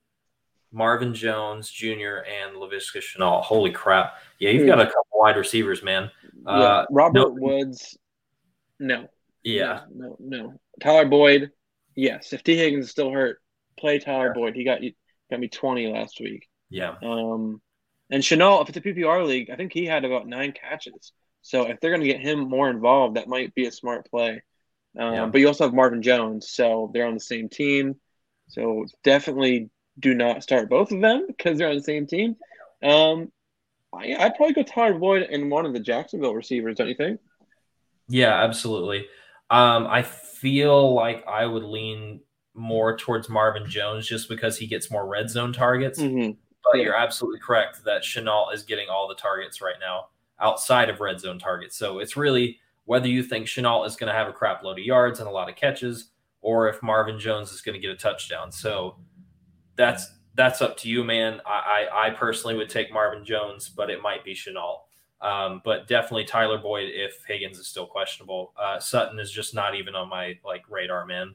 [0.71, 3.43] Marvin Jones Jr., and Laviska Shenault.
[3.43, 4.15] Holy crap!
[4.39, 6.09] Yeah, you've got a couple wide receivers, man.
[6.45, 7.97] Uh, yeah, Robert no, Woods,
[8.79, 9.07] no.
[9.45, 10.53] Yeah, no, no, no.
[10.81, 11.51] Tyler Boyd,
[11.95, 12.33] yes.
[12.33, 13.37] If Tee Higgins is still hurt,
[13.79, 14.33] play Tyler yeah.
[14.33, 14.55] Boyd.
[14.55, 14.93] He got you
[15.29, 16.47] got me twenty last week.
[16.69, 16.95] Yeah.
[17.03, 17.61] Um,
[18.09, 21.11] and Chanel, if it's a PPR league, I think he had about nine catches.
[21.41, 24.41] So if they're going to get him more involved, that might be a smart play.
[24.97, 25.25] Um, yeah.
[25.27, 27.95] But you also have Marvin Jones, so they're on the same team.
[28.47, 32.35] So definitely do not start both of them because they're on the same team.
[32.83, 33.31] Um,
[33.93, 37.19] I, I'd probably go Tyler Boyd and one of the Jacksonville receivers, don't you think?
[38.07, 39.07] Yeah, absolutely.
[39.49, 42.21] Um, I feel like I would lean
[42.53, 45.99] more towards Marvin Jones just because he gets more red zone targets.
[45.99, 46.31] Mm-hmm.
[46.63, 50.07] But you're absolutely correct that Shenault is getting all the targets right now
[50.39, 51.77] outside of red zone targets.
[51.77, 54.85] So it's really whether you think Shenault is going to have a crap load of
[54.85, 56.09] yards and a lot of catches,
[56.41, 58.51] or if Marvin Jones is going to get a touchdown.
[58.51, 58.97] So
[59.75, 61.39] that's that's up to you, man.
[61.45, 64.79] I, I, I personally would take Marvin Jones, but it might be Shenault.
[65.25, 68.53] Um, but definitely Tyler Boyd if Higgins is still questionable.
[68.55, 71.33] Uh, Sutton is just not even on my like radar, man.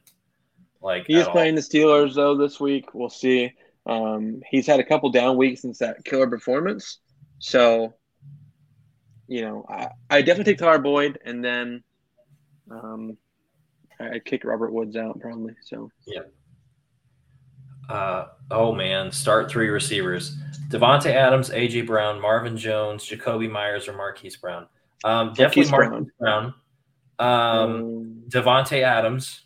[0.81, 2.93] Like he's playing the Steelers though this week.
[2.93, 3.51] We'll see.
[3.85, 6.99] Um, he's had a couple down weeks since that killer performance,
[7.39, 7.93] so
[9.27, 11.83] you know, I, I definitely take Tyler Boyd, and then
[12.69, 13.17] um,
[13.99, 15.53] I kick Robert Woods out probably.
[15.63, 16.21] So yeah.
[17.91, 20.37] Uh, oh man, start three receivers:
[20.69, 24.65] Davante Adams, AJ Brown, Marvin Jones, Jakobi Meyers, or Marquise Brown.
[25.03, 26.53] Um, definitely Marquise Brown.
[27.19, 27.19] Brown.
[27.19, 29.41] Um, um, Davante Adams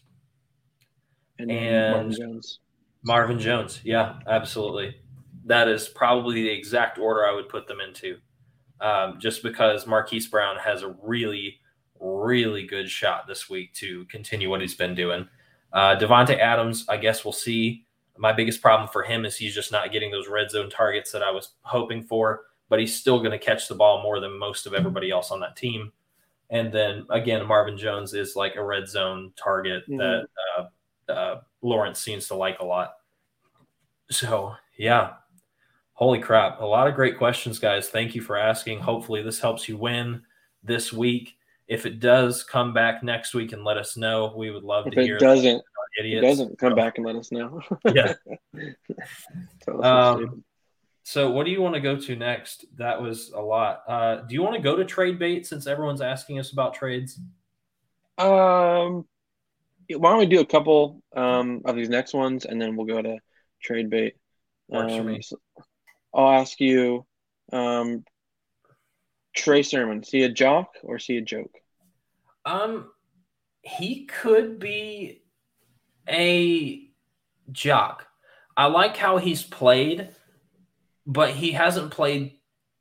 [1.39, 2.59] and, and Marvin Jones.
[3.03, 3.81] Marvin Jones.
[3.83, 4.95] Yeah, absolutely.
[5.45, 8.17] That is probably the exact order I would put them into
[8.79, 11.59] um, just because Marquise Brown has a really,
[11.99, 15.27] really good shot this week to continue what he's been doing.
[15.73, 17.85] Uh, Davante Adams, I guess we'll see.
[18.17, 21.23] My biggest problem for him is he's just not getting those red zone targets that
[21.23, 24.65] I was hoping for, but he's still going to catch the ball more than most
[24.65, 25.91] of everybody else on that team.
[26.49, 29.97] And then again, Marvin Jones is like a red zone target mm-hmm.
[29.97, 32.93] that uh, uh, Lawrence seems to like a lot.
[34.11, 35.13] So yeah,
[35.95, 36.59] Holy crap.
[36.59, 37.87] A lot of great questions, guys.
[37.87, 38.81] Thank you for asking.
[38.81, 40.21] Hopefully, this helps you win
[40.61, 41.37] this week.
[41.69, 44.33] If it does, come back next week and let us know.
[44.35, 45.15] We would love if to hear.
[45.15, 45.61] If It doesn't.
[45.97, 47.61] It doesn't come so, back and let us know.
[47.93, 48.13] yeah.
[49.81, 50.43] um,
[51.03, 52.65] so, what do you want to go to next?
[52.77, 53.83] That was a lot.
[53.87, 57.19] Uh, do you want to go to trade bait since everyone's asking us about trades?
[58.17, 59.05] Um,
[59.89, 63.01] why don't we do a couple um, of these next ones and then we'll go
[63.01, 63.17] to
[63.61, 64.15] trade bait.
[64.67, 65.21] Works um, for me.
[65.21, 65.37] So,
[66.13, 67.05] I'll ask you
[67.51, 68.03] Um,
[69.35, 71.53] Trey Sermon, see a jock or see a joke?
[72.45, 72.89] Um,
[73.61, 75.23] he could be
[76.07, 76.89] a
[77.51, 78.07] jock.
[78.57, 80.09] I like how he's played,
[81.05, 82.39] but he hasn't played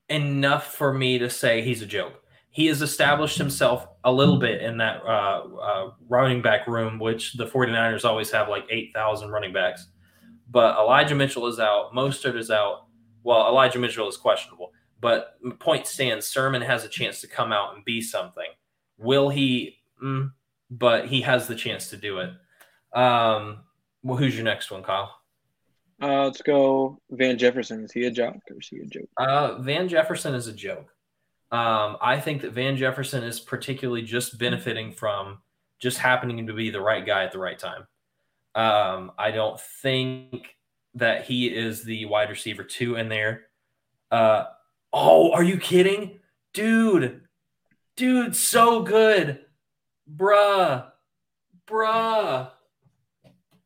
[0.09, 2.23] enough for me to say he's a joke.
[2.51, 7.33] He has established himself a little bit in that uh, uh, running back room, which
[7.33, 9.89] the 49ers always have like 8,000 running backs.
[10.49, 11.93] But Elijah Mitchell is out.
[11.93, 12.87] Mostert is out.
[13.25, 14.71] Well, Elijah Mitchell is questionable.
[15.01, 18.47] But point stands, Sermon has a chance to come out and be something.
[18.99, 19.79] Will he?
[20.03, 20.33] Mm,
[20.71, 22.31] but he has the chance to do it.
[22.95, 23.59] Um,
[24.03, 25.15] well, who's your next one, Kyle?
[26.03, 27.85] Uh, let's go Van Jefferson.
[27.85, 29.09] Is he a joke or is he a joke?
[29.17, 30.91] Uh, Van Jefferson is a joke.
[31.51, 35.39] Um, I think that Van Jefferson is particularly just benefiting from
[35.81, 37.87] just happening to be the right guy at the right time.
[38.55, 40.57] Um, I don't think
[40.95, 43.47] that he is the wide receiver two in there.
[44.11, 44.45] Uh,
[44.93, 46.19] oh, are you kidding?
[46.53, 47.23] Dude,
[47.97, 49.41] dude, so good.
[50.13, 50.87] Bruh,
[51.67, 52.51] bruh.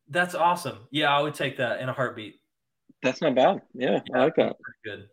[0.09, 0.79] That's awesome.
[0.90, 2.40] Yeah, I would take that in a heartbeat.
[3.03, 3.62] That's not bad.
[3.75, 4.57] Yeah, yeah I like that.
[4.85, 5.09] Good.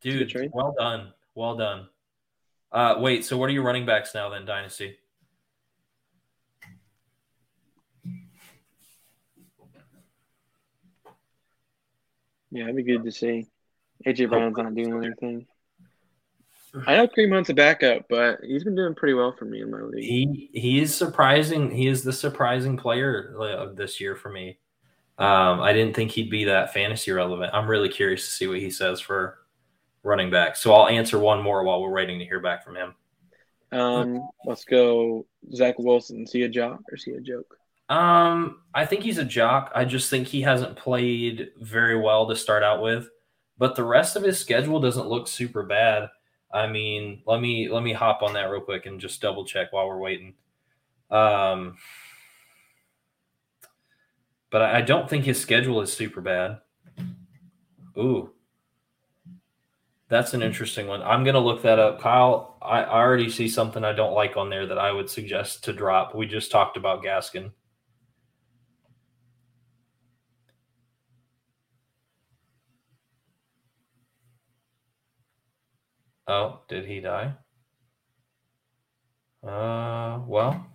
[0.00, 1.12] Dude, good well done.
[1.34, 1.88] Well done.
[2.72, 4.96] Uh, wait, so what are your running backs now then, Dynasty?
[12.50, 13.46] Yeah, it'd be good to see.
[14.06, 15.46] AJ Brown's not doing anything.
[16.86, 19.70] I know Kareem Hunt's a backup, but he's been doing pretty well for me in
[19.70, 20.04] my league.
[20.04, 21.70] He he is surprising.
[21.70, 24.58] He is the surprising player of this year for me.
[25.18, 27.52] Um, I didn't think he'd be that fantasy relevant.
[27.54, 29.38] I'm really curious to see what he says for
[30.02, 30.56] running back.
[30.56, 32.94] So I'll answer one more while we're waiting to hear back from him.
[33.70, 36.26] Um, let's go Zach Wilson.
[36.26, 37.56] See a jock or is he a joke?
[37.88, 39.70] Um, I think he's a jock.
[39.74, 43.08] I just think he hasn't played very well to start out with,
[43.58, 46.08] but the rest of his schedule doesn't look super bad.
[46.52, 49.72] I mean, let me let me hop on that real quick and just double check
[49.72, 50.34] while we're waiting.
[51.10, 51.76] Um,
[54.50, 56.60] but I don't think his schedule is super bad.
[57.98, 58.30] Ooh,
[60.08, 61.02] that's an interesting one.
[61.02, 62.58] I'm gonna look that up, Kyle.
[62.60, 65.72] I, I already see something I don't like on there that I would suggest to
[65.72, 66.14] drop.
[66.14, 67.50] We just talked about Gaskin.
[76.28, 77.34] Oh, did he die?
[79.42, 80.66] Uh, well,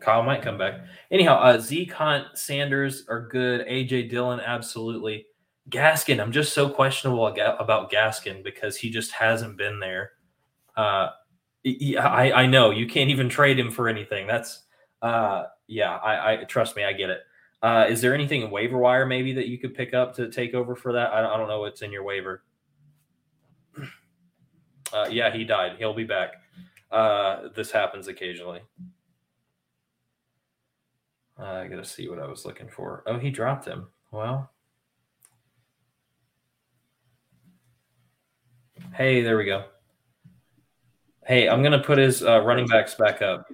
[0.00, 0.80] Kyle might come back.
[1.10, 3.66] Anyhow, uh, Zeke Hunt, Sanders are good.
[3.66, 5.26] AJ Dillon, absolutely.
[5.68, 10.12] Gaskin, I'm just so questionable about Gaskin because he just hasn't been there.
[10.76, 11.10] Uh,
[11.64, 14.26] I, I know you can't even trade him for anything.
[14.26, 14.62] That's,
[15.02, 17.20] uh, yeah, I, I trust me, I get it.
[17.62, 20.54] Uh, is there anything in waiver wire maybe that you could pick up to take
[20.54, 21.12] over for that?
[21.12, 22.42] I I don't know what's in your waiver.
[24.92, 25.76] Uh, yeah, he died.
[25.78, 26.34] He'll be back.
[26.90, 28.60] Uh, this happens occasionally.
[31.38, 33.02] Uh, I gotta see what I was looking for.
[33.06, 33.86] Oh, he dropped him.
[34.10, 34.50] Well,
[38.94, 39.64] hey, there we go.
[41.26, 43.46] Hey, I'm gonna put his uh, running backs back up.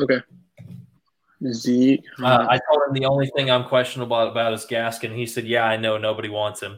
[0.00, 0.20] Okay.
[1.50, 2.04] Zeke.
[2.22, 5.14] Uh, I told him the only thing I'm questionable about is Gaskin.
[5.14, 6.72] He said, "Yeah, I know nobody wants him."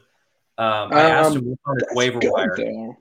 [0.56, 1.58] Um, I asked um, him
[1.92, 2.96] waiver wire.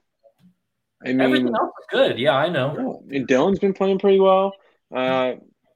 [1.04, 2.20] I mean, everything else is good.
[2.20, 3.04] Yeah, I know.
[3.12, 4.54] And Dillon's been playing pretty well.
[4.94, 5.34] Uh,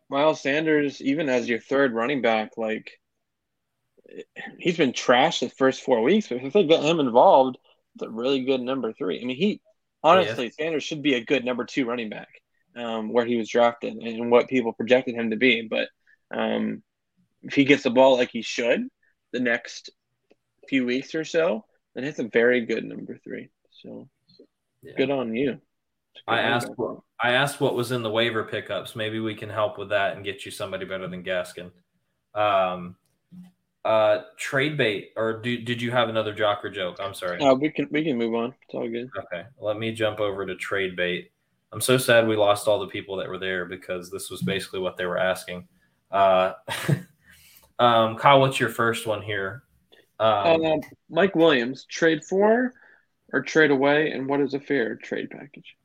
[0.09, 2.91] Miles Sanders, even as your third running back, like
[4.57, 6.27] he's been trashed the first four weeks.
[6.27, 7.57] But if they get him involved,
[7.95, 9.21] it's a really good number three.
[9.21, 9.61] I mean, he
[10.03, 10.51] honestly yeah.
[10.57, 12.29] Sanders should be a good number two running back
[12.75, 15.67] um, where he was drafted and what people projected him to be.
[15.69, 15.89] But
[16.33, 16.83] um,
[17.43, 18.87] if he gets the ball like he should
[19.33, 19.89] the next
[20.69, 23.49] few weeks or so, then it's a very good number three.
[23.71, 24.07] So
[24.87, 24.93] yeah.
[24.97, 25.59] Good on you.
[26.27, 28.95] I asked what I asked what was in the waiver pickups.
[28.95, 31.71] Maybe we can help with that and get you somebody better than Gaskin.
[32.33, 32.95] Um,
[33.85, 36.97] uh, trade bait, or do, did you have another jocker joke?
[36.99, 37.39] I'm sorry.
[37.39, 38.53] Uh, we can we can move on.
[38.63, 39.09] It's all good.
[39.17, 41.31] Okay, let me jump over to trade bait.
[41.71, 44.79] I'm so sad we lost all the people that were there because this was basically
[44.79, 45.67] what they were asking.
[46.11, 46.53] Uh,
[47.79, 49.63] um, Kyle, what's your first one here?
[50.19, 50.75] Um, uh,
[51.09, 52.73] Mike Williams trade for
[53.33, 55.75] or trade away, and what is a fair trade package?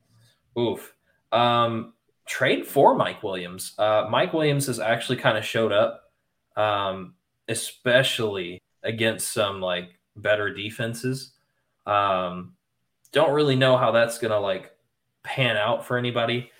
[0.58, 0.94] Oof.
[1.32, 1.94] Um,
[2.26, 3.74] trade for Mike Williams.
[3.78, 6.10] Uh, Mike Williams has actually kind of showed up,
[6.56, 7.14] um,
[7.48, 11.32] especially against some like better defenses.
[11.86, 12.54] Um,
[13.12, 14.70] don't really know how that's gonna like
[15.22, 16.50] pan out for anybody,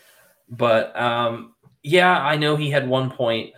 [0.49, 3.55] but um, yeah, I know he had one point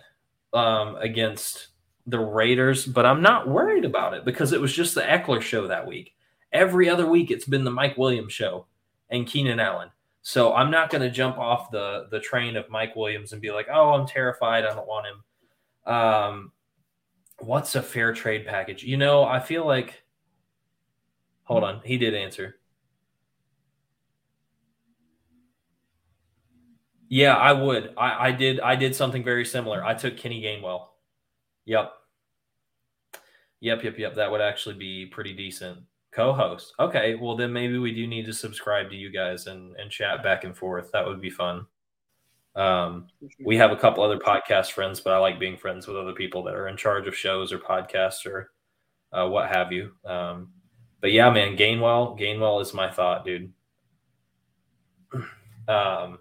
[0.53, 1.67] um, against
[2.07, 5.67] the Raiders, but I'm not worried about it because it was just the Ekeler show
[5.67, 6.14] that week.
[6.55, 8.65] Every other week it's been the Mike Williams show
[9.09, 9.89] and Keenan Allen.
[10.21, 13.51] So I'm not going to jump off the the train of Mike Williams and be
[13.51, 14.65] like, "Oh, I'm terrified.
[14.65, 16.51] I don't want him." Um,
[17.39, 18.83] what's a fair trade package?
[18.83, 20.01] You know, I feel like.
[21.43, 22.55] Hold on, he did answer.
[27.07, 27.93] Yeah, I would.
[27.97, 28.59] I, I did.
[28.61, 29.85] I did something very similar.
[29.85, 30.87] I took Kenny Gainwell.
[31.65, 31.93] Yep.
[33.59, 33.83] Yep.
[33.83, 33.99] Yep.
[33.99, 34.15] Yep.
[34.15, 35.79] That would actually be pretty decent.
[36.15, 36.73] Co-host.
[36.79, 37.15] Okay.
[37.15, 40.45] Well, then maybe we do need to subscribe to you guys and and chat back
[40.45, 40.89] and forth.
[40.93, 41.65] That would be fun.
[42.55, 43.07] Um,
[43.43, 46.41] we have a couple other podcast friends, but I like being friends with other people
[46.43, 48.51] that are in charge of shows or podcasts or
[49.11, 49.91] uh, what have you.
[50.05, 50.53] Um,
[51.01, 52.17] but yeah, man, Gainwell.
[52.17, 53.51] Gainwell is my thought, dude.
[55.67, 56.19] Um,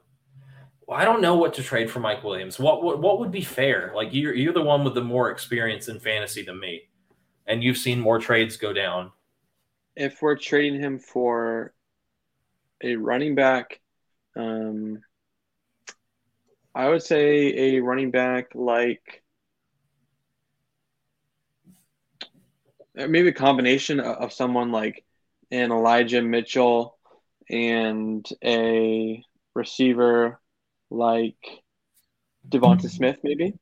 [0.86, 2.58] well, I don't know what to trade for Mike Williams.
[2.58, 3.92] What, what what would be fair?
[3.94, 6.84] Like you're you're the one with the more experience in fantasy than me,
[7.46, 9.12] and you've seen more trades go down.
[9.96, 11.72] If we're trading him for
[12.82, 13.80] a running back,
[14.36, 15.00] um,
[16.74, 19.22] I would say a running back like
[22.94, 25.04] maybe a combination of someone like
[25.50, 26.96] an Elijah Mitchell
[27.48, 29.22] and a
[29.54, 30.40] receiver
[30.90, 31.36] like
[32.48, 33.54] DeVonta Smith, maybe.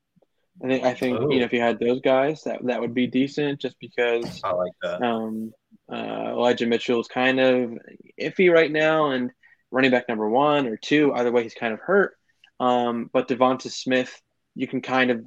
[0.63, 3.07] I think I think you know if you had those guys, that that would be
[3.07, 3.61] decent.
[3.61, 5.03] Just because I like that.
[5.03, 5.53] Um,
[5.91, 7.79] uh, Elijah Mitchell is kind of
[8.21, 9.31] iffy right now, and
[9.71, 12.15] running back number one or two, either way, he's kind of hurt.
[12.61, 14.21] Um, but DeVonta Smith,
[14.55, 15.25] you can kind of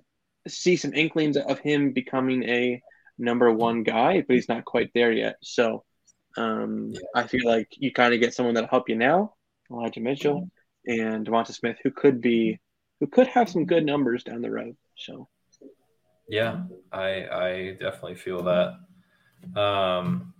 [0.47, 2.81] see some inklings of him becoming a
[3.17, 5.37] number one guy, but he's not quite there yet.
[5.41, 5.83] So
[6.37, 6.99] um, yeah.
[7.15, 9.33] I feel like you kind of get someone that'll help you now,
[9.71, 10.49] Elijah Mitchell,
[10.85, 12.59] and DeVonta Smith, who could be
[12.99, 14.75] who could have some good numbers down the road.
[14.95, 15.27] So
[16.29, 19.59] yeah, I I definitely feel that.
[19.59, 20.33] Um,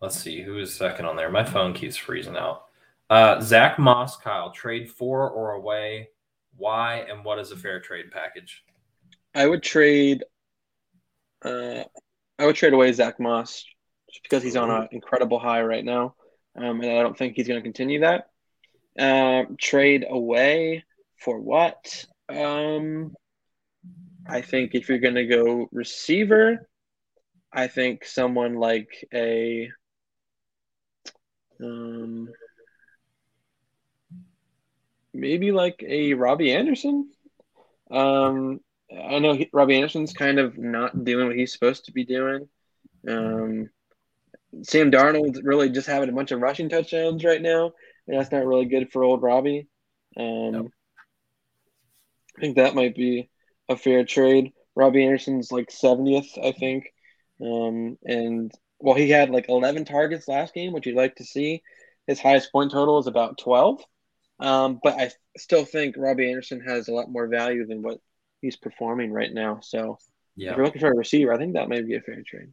[0.00, 1.30] let's see who is second on there.
[1.30, 2.64] My phone keeps freezing out.
[3.10, 6.08] Uh, Zack Moss, Kyle, trade for or away.
[6.56, 8.64] Why and what is a fair trade package?
[9.34, 10.24] I would trade.
[11.42, 11.84] Uh,
[12.38, 13.64] I would trade away Zack Moss
[14.10, 16.14] just because he's on an incredible high right now,
[16.56, 18.30] um, and I don't think he's going to continue that.
[18.98, 20.84] Uh, trade away
[21.16, 22.04] for what?
[22.28, 23.14] Um,
[24.26, 26.68] I think if you're going to go receiver,
[27.52, 29.70] I think someone like a
[31.62, 32.28] um,
[35.12, 37.10] maybe like a Robby Anderson.
[37.90, 38.60] Um,
[38.92, 42.48] I know he, Robby Anderson's kind of not doing what he's supposed to be doing.
[43.06, 43.70] Um,
[44.62, 47.72] Sam Darnold's really just having a bunch of rushing touchdowns right now
[48.08, 49.68] and that's not really good for old Robbie.
[50.16, 50.70] Um.
[52.36, 53.30] I think that might be
[53.68, 54.52] a fair trade.
[54.76, 56.84] Robby Anderson's like 70th, I think.
[57.42, 61.62] Um, and well, he had like 11 targets last game, which you'd like to see.
[62.06, 63.82] His highest point total is about 12.
[64.40, 67.98] Um, but I still think Robby Anderson has a lot more value than what
[68.40, 69.60] he's performing right now.
[69.62, 69.98] So
[70.36, 70.50] yeah.
[70.50, 72.52] if you're looking for a receiver, I think that may be a fair trade.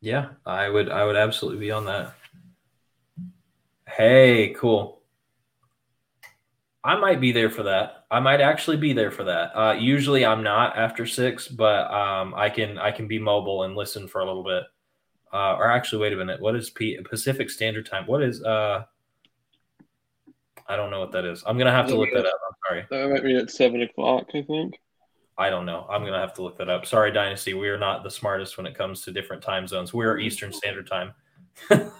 [0.00, 2.14] Yeah, I would I would absolutely be on that.
[3.88, 5.00] Hey, cool.
[6.82, 8.04] I might be there for that.
[8.10, 9.58] I might actually be there for that.
[9.58, 13.74] Uh, usually I'm not after six, but um, I can I can be mobile and
[13.74, 14.64] listen for a little bit.
[15.34, 16.40] Uh, or actually, wait a minute.
[16.40, 18.06] What is P- Pacific Standard Time?
[18.06, 18.84] What is uh?
[20.68, 21.42] I don't know what that is.
[21.44, 22.38] I'm gonna have to look that up.
[22.48, 22.86] I'm sorry.
[22.88, 24.28] That might be at seven o'clock.
[24.32, 24.78] I think.
[25.36, 25.86] I don't know.
[25.90, 26.86] I'm gonna have to look that up.
[26.86, 27.52] Sorry, Dynasty.
[27.52, 29.92] We are not the smartest when it comes to different time zones.
[29.92, 31.12] We're Eastern Standard Time.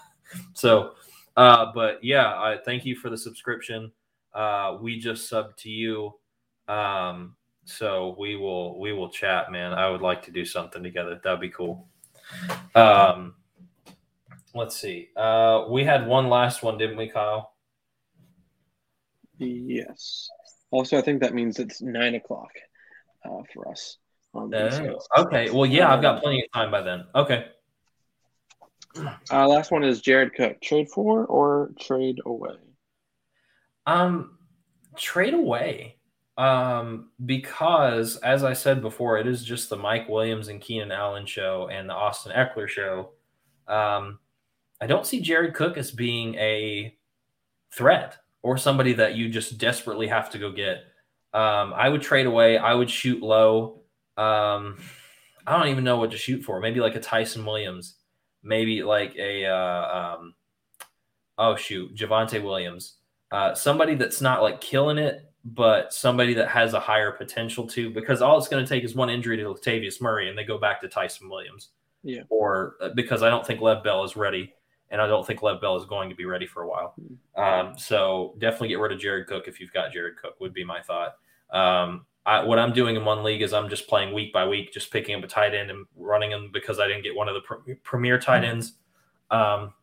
[0.54, 0.92] so
[1.36, 3.90] uh, but yeah, I thank you for the subscription.
[4.32, 6.14] Uh, we just sub to you.
[6.68, 9.72] Um, so we will we will chat, man.
[9.72, 11.20] I would like to do something together.
[11.22, 11.88] That'd be cool.
[12.74, 13.34] Um,
[14.54, 15.08] let's see.
[15.16, 17.54] Uh, we had one last one, didn't we, Kyle?
[19.38, 20.28] Yes.
[20.70, 22.50] Also, I think that means it's nine o'clock
[23.24, 23.98] uh, for us.
[24.34, 25.50] Uh, okay.
[25.50, 27.04] Well, yeah, I've got plenty of time by then.
[27.14, 27.46] Okay.
[29.30, 30.60] Uh, last one is Jared Cook.
[30.60, 32.56] Trade for or trade away?
[33.86, 34.38] Um,
[34.96, 35.93] trade away.
[36.36, 41.26] Um, because as I said before, it is just the Mike Williams and Keenan Allen
[41.26, 43.10] show and the Austin Ekeler show.
[43.68, 44.18] Um,
[44.80, 46.96] I don't see Jared Cook as being a
[47.72, 50.78] threat or somebody that you just desperately have to go get.
[51.32, 52.58] Um, I would trade away.
[52.58, 53.80] I would shoot low.
[54.16, 54.78] Um,
[55.46, 56.60] I don't even know what to shoot for.
[56.60, 57.96] Maybe like a Ty'Son Williams
[58.44, 60.34] maybe like a uh, um,
[61.38, 62.98] oh shoot, Javonte Williams,
[63.32, 67.90] uh, somebody that's not like killing it, but somebody that has a higher potential to.
[67.90, 70.58] Because all it's going to take is one injury to Latavius Murray, and they go
[70.58, 71.70] back to Ty'Son Williams.
[72.02, 72.22] Yeah.
[72.28, 74.54] Or uh, because I don't think Lev Bell is ready,
[74.90, 76.94] and I don't think Lev Bell is going to be ready for a while.
[77.36, 80.40] Um, so definitely get rid of Jared Cook if you've got Jared Cook.
[80.40, 81.14] Would be my thought.
[81.50, 84.72] Um, I, what I'm doing in one league is I'm just playing week by week,
[84.72, 87.34] just picking up a tight end and running them because I didn't get one of
[87.34, 88.74] the pr- premier tight ends.
[89.30, 89.74] Um,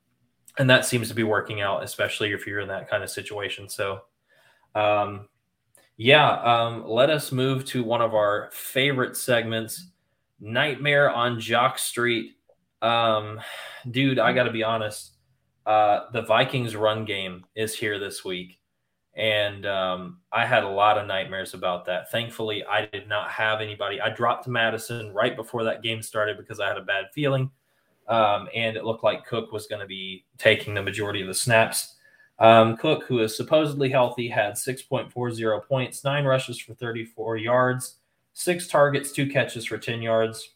[0.58, 3.70] and that seems to be working out, especially if you're in that kind of situation.
[3.70, 4.02] So,
[4.76, 5.28] um,
[6.04, 9.92] yeah, um, let us move to one of our favorite segments
[10.40, 12.38] Nightmare on Jock Street.
[12.82, 13.40] Um,
[13.92, 15.12] dude, I got to be honest.
[15.64, 18.58] Uh, the Vikings run game is here this week.
[19.14, 22.10] And um, I had a lot of nightmares about that.
[22.10, 24.02] Thankfully, I did not have anybody.
[24.02, 27.52] I dropped Mattison right before that game started because I had a bad feeling.
[28.08, 31.36] Um, and it looked like Cook was going to be taking the majority of the
[31.36, 31.98] snaps.
[32.42, 37.98] Um, Cook, who is supposedly healthy, had 6.40 points, nine rushes for 34 yards,
[38.34, 40.56] six targets, two catches for 10 yards.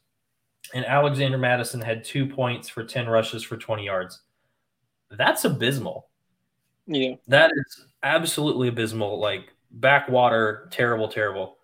[0.73, 4.21] And Alexander Mattison had two points for 10 rushes for 20 yards.
[5.11, 6.07] That's abysmal.
[6.87, 7.17] Yeah.
[7.27, 9.19] That is absolutely abysmal.
[9.19, 11.57] Like backwater, terrible, terrible.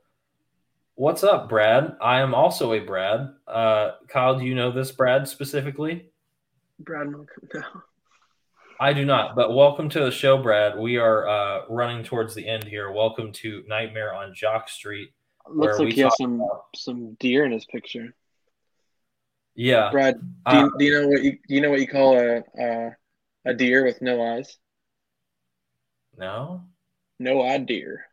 [0.94, 1.96] What's up, Brad?
[2.00, 3.34] I am also a Brad.
[3.48, 6.12] Uh, Kyle, do you know this Brad specifically?
[6.80, 7.08] Brad,
[7.56, 7.82] no.
[8.82, 10.76] I do not, but welcome to the show, Brad.
[10.76, 12.92] We are uh, running towards the end here.
[12.92, 15.14] Welcome to Nightmare on Jock Street.
[15.48, 16.66] Looks like he has some about...
[16.76, 18.16] some deer in his picture.
[19.54, 20.20] Yeah, Brad.
[20.50, 22.42] Do you, uh, do you know what you do you know what you call a
[22.60, 22.96] a,
[23.46, 24.58] a deer with no eyes?
[26.18, 26.64] No.
[27.20, 28.08] No eye deer.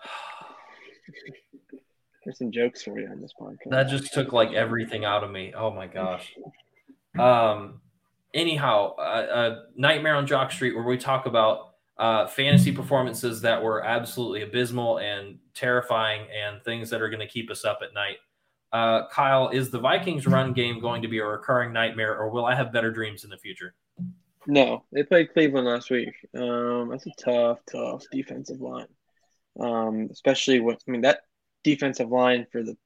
[2.24, 3.70] There's some jokes for you on this podcast.
[3.70, 5.52] That just took like everything out of me.
[5.56, 6.36] Oh my gosh.
[7.18, 7.80] Um.
[8.36, 13.82] Anyhow, uh, Nightmare on Jock Street, where we talk about uh, fantasy performances that were
[13.82, 18.18] absolutely abysmal and terrifying, and things that are going to keep us up at night.
[18.72, 22.44] Uh, Kyle, is the Vikings run game going to be a recurring nightmare, or will
[22.44, 23.74] I have better dreams in the future?
[24.46, 26.12] No, they played Cleveland last week.
[26.36, 28.86] Um, that's a tough, tough defensive line.
[29.58, 31.20] Um, especially with, I mean, that
[31.64, 32.76] defensive line for the,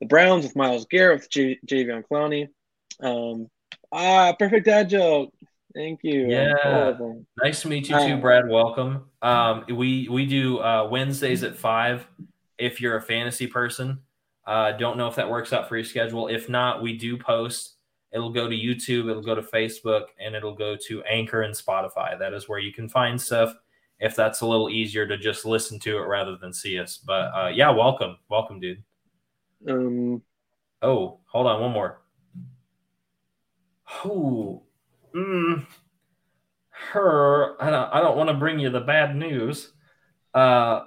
[0.00, 2.48] the Browns with Myles Garrett, with J- Jadeveon Clowney.
[3.00, 3.46] Um,
[3.92, 5.32] ah, perfect dad joke.
[5.74, 6.26] Thank you.
[6.28, 6.94] Yeah.
[7.42, 8.48] Nice to meet you too, Brad.
[8.48, 9.04] Welcome.
[9.22, 12.06] Um, we we do uh, Wednesdays at five.
[12.58, 14.00] If you're a fantasy person,
[14.46, 16.28] uh, don't know if that works out for your schedule.
[16.28, 17.74] If not, we do post.
[18.12, 22.18] It'll go to YouTube, it'll go to Facebook, and it'll go to Anchor and Spotify.
[22.18, 23.54] That is where you can find stuff.
[24.00, 26.96] If that's a little easier to just listen to it rather than see us.
[26.96, 28.82] But uh, yeah, welcome, welcome, dude.
[29.68, 30.22] Um.
[30.80, 32.00] Oh, hold on, one more.
[34.04, 34.62] Oh,
[35.14, 35.66] mm,
[36.70, 37.62] her.
[37.62, 37.92] I don't.
[37.92, 39.72] I don't want to bring you the bad news.
[40.34, 40.84] Uh,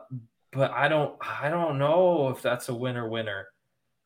[0.52, 1.16] but I don't.
[1.22, 3.08] I don't know if that's a winner.
[3.08, 3.47] Winner.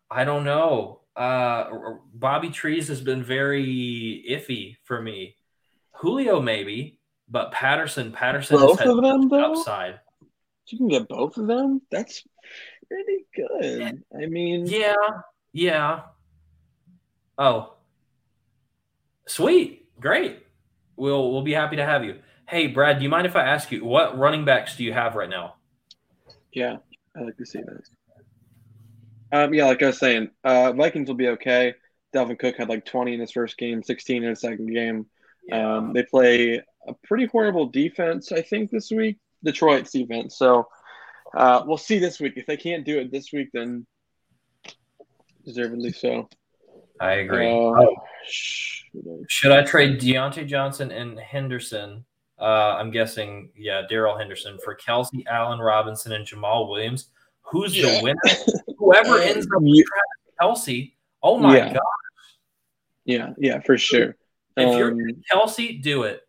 [0.10, 1.02] I don't know.
[1.16, 5.36] Uh, Bobby Trees has been very iffy for me.
[5.94, 8.12] Julio maybe, but Patterson.
[8.12, 9.54] Patterson both of them though.
[9.54, 10.00] Upside.
[10.68, 11.82] You can get both of them.
[11.92, 12.24] That's
[12.88, 14.04] pretty good.
[14.18, 14.96] I mean, yeah,
[15.54, 16.02] yeah.
[17.38, 17.75] Oh,
[19.28, 20.40] sweet, great.
[20.96, 22.20] We'll we'll be happy to have you.
[22.48, 25.16] Hey, Brad, do you mind if I ask you what running backs do you have
[25.16, 25.56] right now?
[26.54, 26.78] Yeah,
[27.16, 27.84] I like to see that.
[29.32, 31.74] Um, yeah, like I was saying, uh, Vikings will be okay.
[32.16, 35.08] Dalvin Cook had like 20 in his first game, 16 in his second game.
[35.48, 35.78] Yeah.
[35.78, 40.38] Um, they play a pretty horrible defense, I think, this week, Detroit's defense.
[40.38, 40.68] So
[41.36, 42.34] uh, we'll see this week.
[42.38, 43.86] If they can't do it this week, then
[45.44, 46.30] deservedly so.
[47.00, 47.48] I agree.
[47.48, 47.96] Uh, oh.
[49.28, 52.06] Should I trade Diontae Johnson and Henderson?
[52.40, 57.10] Uh, I'm guessing, yeah, Darrell Henderson for Kelce Allen Robinson, and Jamaal Williams.
[57.44, 57.98] Who's yeah.
[57.98, 58.64] the winner?
[58.78, 59.86] Whoever ends up with
[60.42, 60.94] Kelce.
[61.24, 61.74] oh my yeah.
[61.74, 61.82] gosh.
[63.06, 64.16] Yeah, yeah, for sure.
[64.58, 64.96] If um, you're
[65.32, 66.22] Kelce, do it.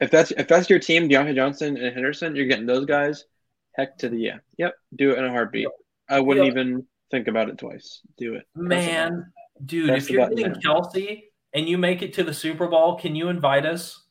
[0.00, 3.24] If that's if that's your team, Diontae Johnson and Henderson, you're getting those guys.
[3.72, 4.38] Heck to the yeah.
[4.58, 5.68] Yep, do it in a heartbeat.
[6.08, 6.52] I wouldn't yep.
[6.52, 8.00] even think about it twice.
[8.16, 8.46] Do it.
[8.54, 9.32] Man,
[9.64, 10.60] dude, if you're getting man.
[10.60, 14.04] Kelce and you make it to the Super Bowl, can you invite us?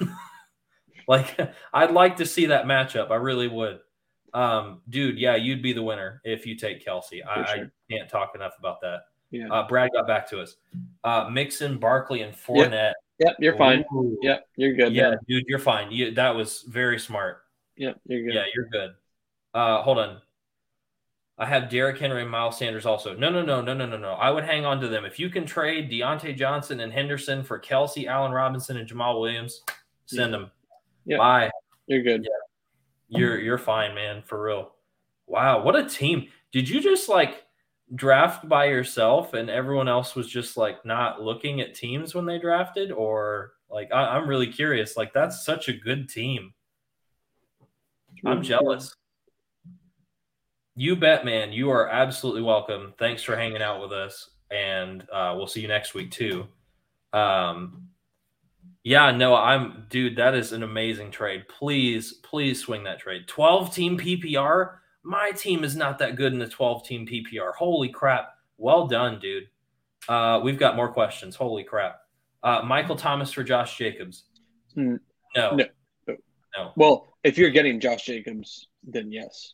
[1.08, 1.38] like,
[1.72, 3.10] I'd like to see that matchup.
[3.10, 3.80] I really would.
[4.32, 7.20] Um, dude, yeah, you'd be the winner if you take Kelce.
[7.26, 7.64] I, sure.
[7.64, 9.02] I, can't talk enough about that.
[9.30, 9.48] Yeah.
[9.48, 10.56] Uh, Brad got back to us.
[11.02, 12.72] Uh, Mixon, Barkley, and Fournette.
[12.72, 13.84] Yep, yep you're fine.
[13.94, 14.18] Ooh.
[14.22, 14.92] Yep, you're good.
[14.92, 15.18] Yeah, man.
[15.28, 15.90] dude, you're fine.
[15.90, 17.42] You, that was very smart.
[17.76, 18.34] Yep, you're good.
[18.34, 18.90] Yeah, you're good.
[19.52, 20.20] Uh, hold on.
[21.36, 23.16] I have Derrick Henry and Miles Sanders also.
[23.16, 24.12] No, no, no, no, no, no, no.
[24.12, 25.04] I would hang on to them.
[25.04, 29.62] If you can trade Diontae Johnson and Henderson for Kelce, Allen Robinson, and Jamaal Williams,
[30.06, 30.50] send them.
[31.04, 31.18] Yeah.
[31.18, 31.50] Bye.
[31.86, 32.22] You're good.
[32.22, 33.18] Yeah.
[33.18, 34.72] You're you're fine, man, for real.
[35.26, 36.28] Wow, what a team.
[36.52, 37.44] Did you just like
[37.94, 42.38] draft by yourself and everyone else was just like not looking at teams when they
[42.38, 46.54] drafted or like I, am really curious like that's such a good team
[48.24, 48.94] i'm jealous
[50.76, 55.34] you bet man you are absolutely welcome thanks for hanging out with us and uh,
[55.36, 56.46] we'll see you next week too
[57.12, 57.88] um
[58.82, 63.74] yeah no i'm dude that is an amazing trade please please swing that trade 12
[63.74, 67.54] team ppr my team is not that good in the 12 team PPR.
[67.54, 68.34] Holy crap.
[68.56, 69.44] Well done, dude.
[70.08, 71.36] Uh, we've got more questions.
[71.36, 72.00] Holy crap.
[72.42, 74.24] Uh, Michael Thomas for Josh Jacobs.
[74.74, 74.98] No.
[75.36, 75.56] No.
[75.56, 76.16] No.
[76.56, 76.72] No.
[76.76, 79.52] Well, if you're getting Josh Jacobs, then yes.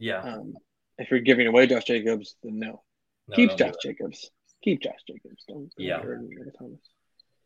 [0.00, 0.18] Yeah.
[0.22, 0.54] Um,
[0.98, 2.82] if you're giving away Josh Jacobs, then no.
[3.28, 3.74] No, Keep do Josh.
[3.82, 4.30] Jacobs.
[4.64, 5.44] Keep Josh Jacobs.
[5.46, 5.58] Don't.
[5.58, 5.98] don't Yeah.
[5.98, 6.80] get rid of Michael Thomas.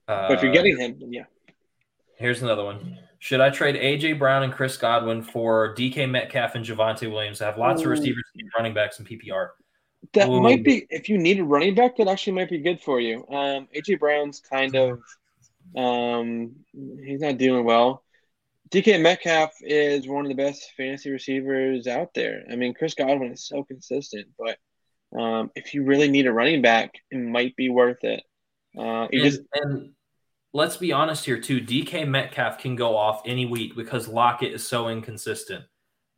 [0.09, 1.25] Uh, But if you're getting him, then yeah.
[2.17, 2.99] here's another one.
[3.19, 7.47] Should I trade AJ Brown and Chris Godwin for DK Metcalf and Javonte Williams I
[7.47, 9.49] have lots of receivers and running backs in PPR?
[10.13, 10.41] That Ooh.
[10.41, 13.27] might be if you need a running back, that actually might be good for you.
[13.31, 15.01] Um, AJ Brown's kind of
[15.75, 18.04] um, he's not doing well.
[18.75, 22.43] DK Metcalf is one of the best fantasy receivers out there.
[22.51, 24.59] I mean, Chris Godwin is so consistent, but
[25.16, 28.25] um, if you really need a running back, it might be worth it.
[28.77, 29.93] Uh, And, just and
[30.53, 31.61] let's be honest here too.
[31.61, 35.64] DK Metcalf can go off any week because Lockett is so inconsistent.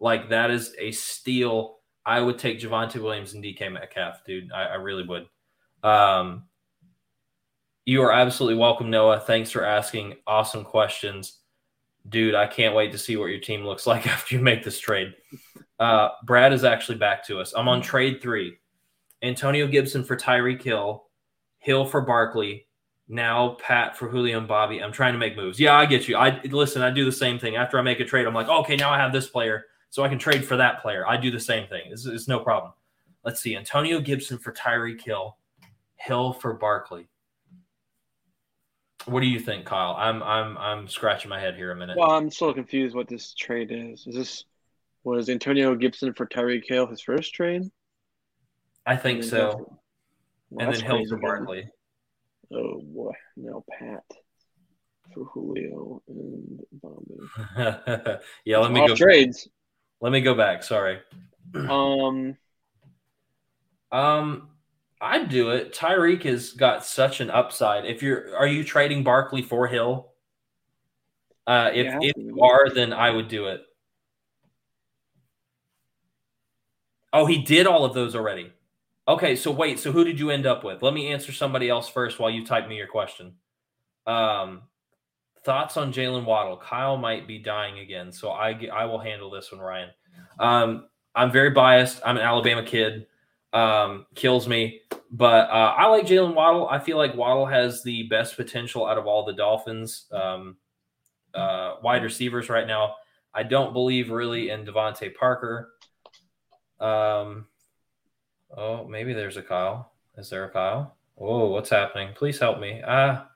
[0.00, 1.80] Like that is a steal.
[2.06, 4.50] I would take Javonte Williams and DK Metcalf, dude.
[4.50, 5.26] I, I really would.
[5.82, 6.44] Um,
[7.84, 9.20] you are absolutely welcome, Noah.
[9.20, 10.14] Thanks for asking.
[10.26, 11.40] Awesome questions,
[12.08, 12.34] dude.
[12.34, 15.14] I can't wait to see what your team looks like after you make this trade.
[15.78, 17.52] Uh, Brad is actually back to us.
[17.56, 18.58] I'm on trade three.
[19.22, 21.04] Antonio Gibson for Tyreek Hill,
[21.58, 22.66] Hill for Barkley,
[23.08, 24.82] now Pat for Julio and Bobby.
[24.82, 25.60] I'm trying to make moves.
[25.60, 26.16] Yeah, I get you.
[26.16, 26.82] I listen.
[26.82, 27.56] I do the same thing.
[27.56, 30.08] After I make a trade, I'm like, okay, now I have this player, so I
[30.08, 31.06] can trade for that player.
[31.06, 31.82] I do the same thing.
[31.86, 32.72] It's, it's no problem.
[33.24, 33.56] Let's see.
[33.56, 35.36] Antonio Gibson for Tyreek Hill,
[35.96, 37.08] Hill for Barkley.
[39.06, 39.94] What do you think, Kyle?
[39.98, 41.96] I'm I'm I'm scratching my head here a minute.
[41.96, 44.06] well, I'm still confused what this trade is.
[44.06, 44.44] Is this
[45.04, 47.62] was Antonio Gibson for Tyreek Hill his first trade?
[48.84, 49.78] I think And so.
[50.50, 51.16] Well, and then Hill for.
[51.18, 51.68] Barkley.
[52.52, 54.04] Oh boy, now Pat
[55.14, 58.18] for Julio and Bobby.
[58.44, 58.94] yeah, let me Off go.
[58.96, 59.48] trades.
[60.00, 60.62] Let me go back.
[60.62, 60.98] Sorry.
[61.54, 62.36] Um,
[63.92, 64.48] Um,
[65.00, 65.74] I'd do it.
[65.74, 67.84] Tyreek has got such an upside.
[67.84, 70.12] If you're, are you trading Barkley for Hill?
[71.46, 71.98] Uh, if Yeah.
[72.00, 73.62] if you are, then I would do it.
[77.12, 78.52] Oh, he did all of those already.
[79.08, 79.78] Okay, so wait.
[79.78, 80.82] So who did you end up with?
[80.82, 83.34] Let me answer somebody else first while you type me your question.
[84.06, 84.62] Um,
[85.44, 86.56] thoughts on Jaylen Waddle?
[86.56, 89.90] Kyle might be dying again, so I I will handle this one, Ryan.
[90.40, 92.00] Um, I'm very biased.
[92.04, 93.06] I'm an Alabama kid.
[93.56, 96.68] Um, kills me, but uh, I like Jaylen Waddle.
[96.68, 100.58] I feel like Waddle has the best potential out of all the Dolphins um,
[101.34, 102.96] uh, wide receivers right now.
[103.32, 105.70] I don't believe really in DeVante Parker.
[106.80, 107.46] Um,
[108.54, 109.92] oh, maybe there's a Kyle.
[110.18, 110.94] Is there a Kyle?
[111.18, 112.10] Oh, what's happening?
[112.14, 112.82] Please help me.
[112.86, 113.30] Ah.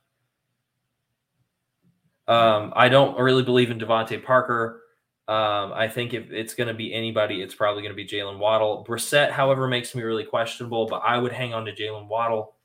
[2.29, 4.83] Um, I don't really believe in DeVante Parker.
[5.31, 8.39] Um, I think if it's going to be anybody, it's probably going to be Jaylen
[8.39, 8.85] Waddle.
[8.87, 12.57] Brissett, however, makes me really questionable, but I would hang on to Jaylen Waddle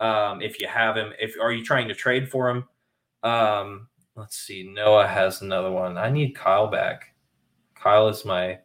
[0.00, 1.12] um, if you have him.
[1.20, 2.68] If are you trying to trade for him?
[3.22, 4.64] Um, let's see.
[4.64, 5.96] Noah has another one.
[5.96, 7.14] I need Kyle back.
[7.76, 8.58] Kyle is my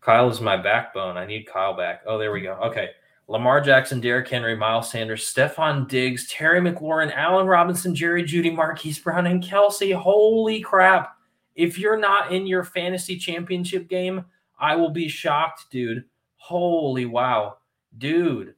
[0.00, 1.18] Kyle is my backbone.
[1.18, 2.04] I need Kyle back.
[2.06, 2.54] Oh, there we go.
[2.54, 2.88] Okay.
[3.26, 8.98] Lamar Jackson, Derrick Henry, Miles Sanders, Stefon Diggs, Terry McLaurin, Allen Robinson, Jerry Jeudy, Marquise
[8.98, 9.94] Brown, and Kelce.
[9.94, 11.17] Holy crap.
[11.58, 14.24] If you're not in your fantasy championship game,
[14.60, 16.04] I will be shocked, dude.
[16.36, 17.58] Holy wow.
[17.98, 18.54] Dude.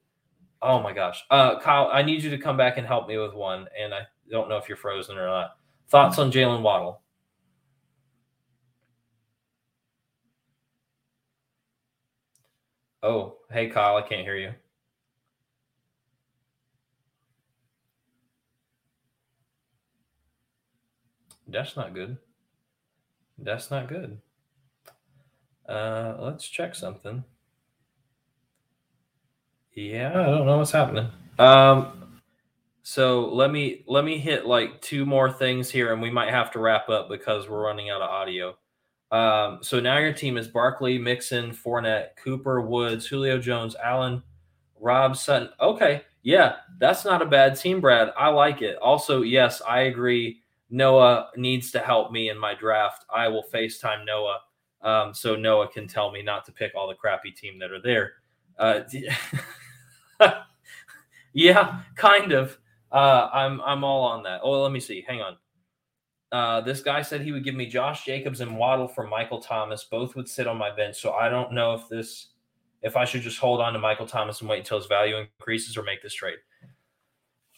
[0.60, 1.24] Oh my gosh.
[1.30, 3.66] Uh Kyle, I need you to come back and help me with one.
[3.82, 5.56] And I don't know if you're frozen or not.
[5.88, 7.00] Thoughts on Jaylen Waddle?
[13.02, 14.52] Oh, hey Kyle, I can't hear you.
[21.48, 22.18] That's not good.
[23.42, 24.18] That's not good.
[25.68, 27.24] Uh, let's check something.
[29.72, 31.08] Yeah, I don't know what's happening.
[31.38, 32.20] Um,
[32.82, 36.50] so let me let me hit like two more things here, and we might have
[36.52, 38.56] to wrap up because we're running out of audio.
[39.12, 44.22] Um, so now your team is Barkley, Mixon, Fournette, Cooper, Woods, Julio Jones, Allen,
[44.78, 45.50] Rob Sutton.
[45.60, 48.12] Okay, yeah, that's not a bad team, Brad.
[48.16, 48.76] I like it.
[48.76, 50.42] Also, yes, I agree.
[50.70, 53.04] Noah needs to help me in my draft.
[53.12, 54.40] I will FaceTime Noah
[54.82, 57.82] um, so Noah can tell me not to pick all the crappy team that are
[57.82, 58.12] there.
[58.58, 58.80] Uh,
[61.32, 62.58] yeah, kind of.
[62.90, 64.40] Uh, I'm I'm all on that.
[64.42, 65.04] Oh, let me see.
[65.06, 65.36] Hang on.
[66.32, 69.84] Uh, this guy said he would give me Josh Jacobs and Waddle for Michael Thomas.
[69.84, 71.00] Both would sit on my bench.
[71.00, 72.28] So I don't know if this,
[72.82, 75.76] if I should just hold on to Michael Thomas and wait until his value increases
[75.76, 76.38] or make this trade.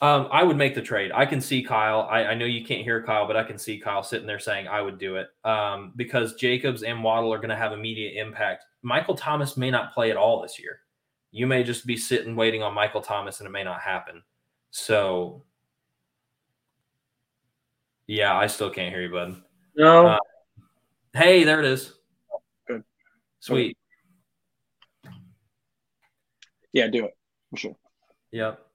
[0.03, 1.13] Um, I would make the trade.
[1.15, 2.09] I can see Kyle.
[2.11, 4.67] I, I, know you can't hear Kyle, but I can see Kyle sitting there saying
[4.67, 8.65] I would do it um, because Jacobs and Waddle are going to have immediate impact.
[8.83, 10.81] Michael Thomas may not play at all this year.
[11.31, 14.25] You may just be sitting waiting on Michael Thomas, and it may not happen.
[14.73, 15.45] So,
[18.09, 19.41] yeah, I still can't hear you, bud.
[19.77, 20.09] No.
[20.09, 20.19] Uh,
[21.15, 21.95] hey, there it is.
[22.67, 22.83] Good.
[23.39, 23.79] Sweet.
[26.73, 27.17] Yeah, do it
[27.51, 27.77] for sure.
[28.33, 28.67] Yep.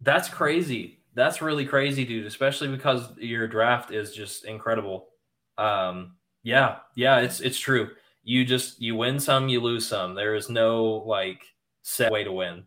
[0.00, 1.00] That's crazy.
[1.14, 5.08] That's really crazy, dude, especially because your draft is just incredible.
[5.56, 7.90] Um, yeah, yeah, it's it's true.
[8.22, 10.14] You just you win some, you lose some.
[10.14, 11.42] There is no like
[11.82, 12.64] set way to win.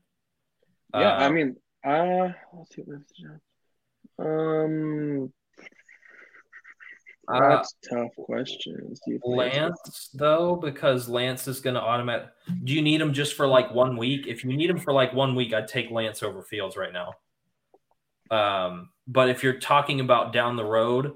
[0.94, 1.56] Yeah, uh, I mean,
[1.86, 2.84] uh let's see
[4.20, 5.32] um
[7.28, 9.00] that's uh, tough questions.
[9.24, 12.30] Lance, though, because Lance is going to automatic.
[12.64, 14.28] Do you need him just for like one week?
[14.28, 17.14] If you need him for like one week, I'd take Lance over Fields right now.
[18.32, 21.14] Um, but if you're talking about down the road,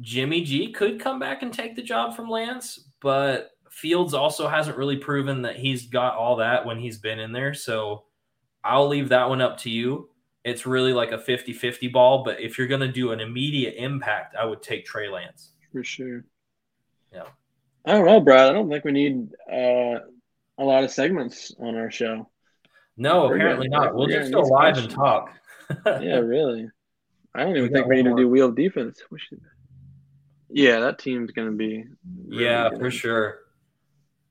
[0.00, 4.76] Jimmy G could come back and take the job from Lance, but Fields also hasn't
[4.76, 7.54] really proven that he's got all that when he's been in there.
[7.54, 8.04] So
[8.62, 10.08] I'll leave that one up to you
[10.44, 12.22] it's really like a 50-50 ball.
[12.22, 15.52] But if you're going to do an immediate impact, I would take Trey Lance.
[15.72, 16.24] For sure.
[17.12, 17.24] Yeah.
[17.86, 18.50] I don't know, Brad.
[18.50, 20.00] I don't think we need uh,
[20.58, 22.28] a lot of segments on our show.
[22.96, 23.94] No, we're apparently not.
[23.94, 24.86] We'll just go live questions.
[24.86, 25.30] and talk.
[25.86, 26.68] yeah, really.
[27.34, 28.16] I don't even we think we need more.
[28.16, 29.02] to do wheel defense.
[29.10, 29.40] We should.
[30.48, 31.84] Yeah, that team's going to be.
[32.28, 32.78] Really yeah, good.
[32.78, 33.38] for sure.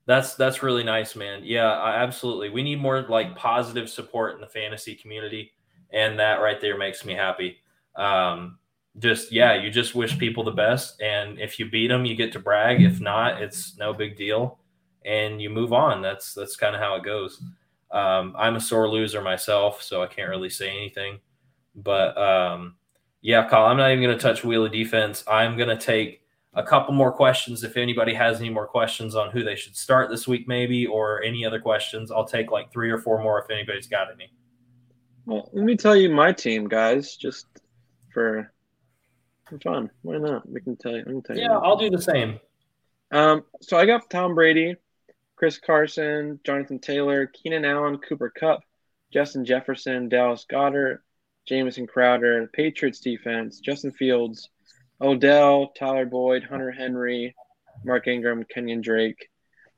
[0.06, 1.42] That's that's really nice, man.
[1.44, 2.50] Yeah, absolutely.
[2.50, 5.52] We need more like positive support in the fantasy community
[5.94, 7.58] and that right there makes me happy.
[7.96, 8.58] Um,
[8.98, 12.32] just yeah, you just wish people the best, and if you beat them, you get
[12.32, 12.82] to brag.
[12.82, 14.58] If not, it's no big deal,
[15.04, 16.02] and you move on.
[16.02, 17.42] That's that's kind of how it goes.
[17.90, 21.20] Um, I'm a sore loser myself, so I can't really say anything.
[21.76, 22.76] But um,
[23.20, 25.24] yeah, Kyle, I'm not even going to touch wheel of defense.
[25.28, 26.22] I'm going to take
[26.54, 27.64] a couple more questions.
[27.64, 31.22] If anybody has any more questions on who they should start this week, maybe, or
[31.22, 34.32] any other questions, I'll take like three or four more if anybody's got any.
[35.26, 37.46] Well, let me tell you my team, guys, just
[38.12, 38.52] for
[39.48, 39.90] for fun.
[40.02, 40.48] Why not?
[40.48, 41.04] We can tell you.
[41.04, 42.40] Can tell yeah, you I'll do the same.
[43.10, 44.76] Um, so I got Tom Brady,
[45.36, 48.60] Chris Carson, Jonathan Taylor, Keenan Allen, Cooper Kupp,
[49.12, 50.98] Justin Jefferson, Dallas Goedert,
[51.46, 54.48] Jamison Crowder, Patriots defense, Justin Fields,
[55.00, 57.34] Odell, Tyler Boyd, Hunter Henry,
[57.84, 59.28] Mark Ingram, Kenyon Drake.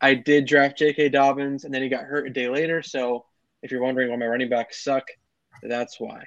[0.01, 1.09] I did draft J.K.
[1.09, 2.83] Dobbins, and then he got hurt a day later.
[2.83, 3.25] So
[3.63, 5.07] if you're wondering why my running backs suck,
[5.63, 6.25] that's why.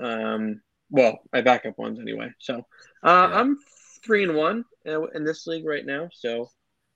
[0.00, 0.60] Um,
[0.90, 2.30] well, my backup ones anyway.
[2.38, 2.58] So
[3.02, 3.38] uh, yeah.
[3.38, 3.58] I'm
[4.04, 6.08] three and one in this league right now.
[6.12, 6.50] So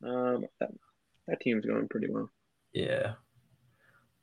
[0.05, 0.71] um, that,
[1.29, 2.31] that team's going pretty well.
[2.73, 3.15] Yeah.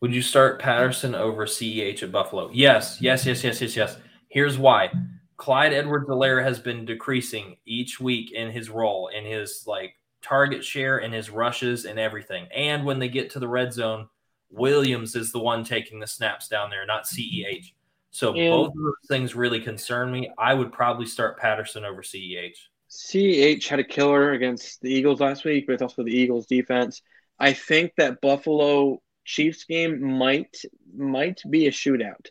[0.02, 2.50] Would you start Patterson over CEH at Buffalo?
[2.52, 3.98] Yes, yes, yes, yes, yes, yes.
[4.28, 4.92] Here's why.
[5.38, 10.98] Clyde Edwards-Helaire has been decreasing each week in his role, in his like target share,
[11.00, 12.48] in his rushes and everything.
[12.54, 14.10] And when they get to the red zone,
[14.54, 17.74] Williams is the one taking the snaps down there, not CEH.
[18.12, 20.30] So and both of those things really concern me.
[20.38, 22.54] I would probably start Patterson over CEH.
[22.90, 27.02] CEH had a killer against the Eagles last week, but it's also the Eagles defense.
[27.40, 30.56] I think that Buffalo Chiefs game might
[30.96, 32.28] might be a shootout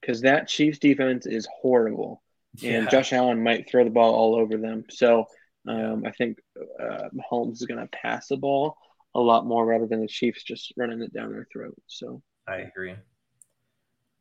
[0.00, 2.22] because that Chiefs defense is horrible,
[2.62, 2.88] and.
[2.88, 4.84] Josh Allen might throw the ball all over them.
[4.88, 5.26] So
[5.66, 6.38] um, I think
[6.80, 8.76] uh, Mahomes is going to pass the ball
[9.14, 11.76] a lot more rather than the Chiefs just running it down their throat.
[11.86, 12.94] So I agree.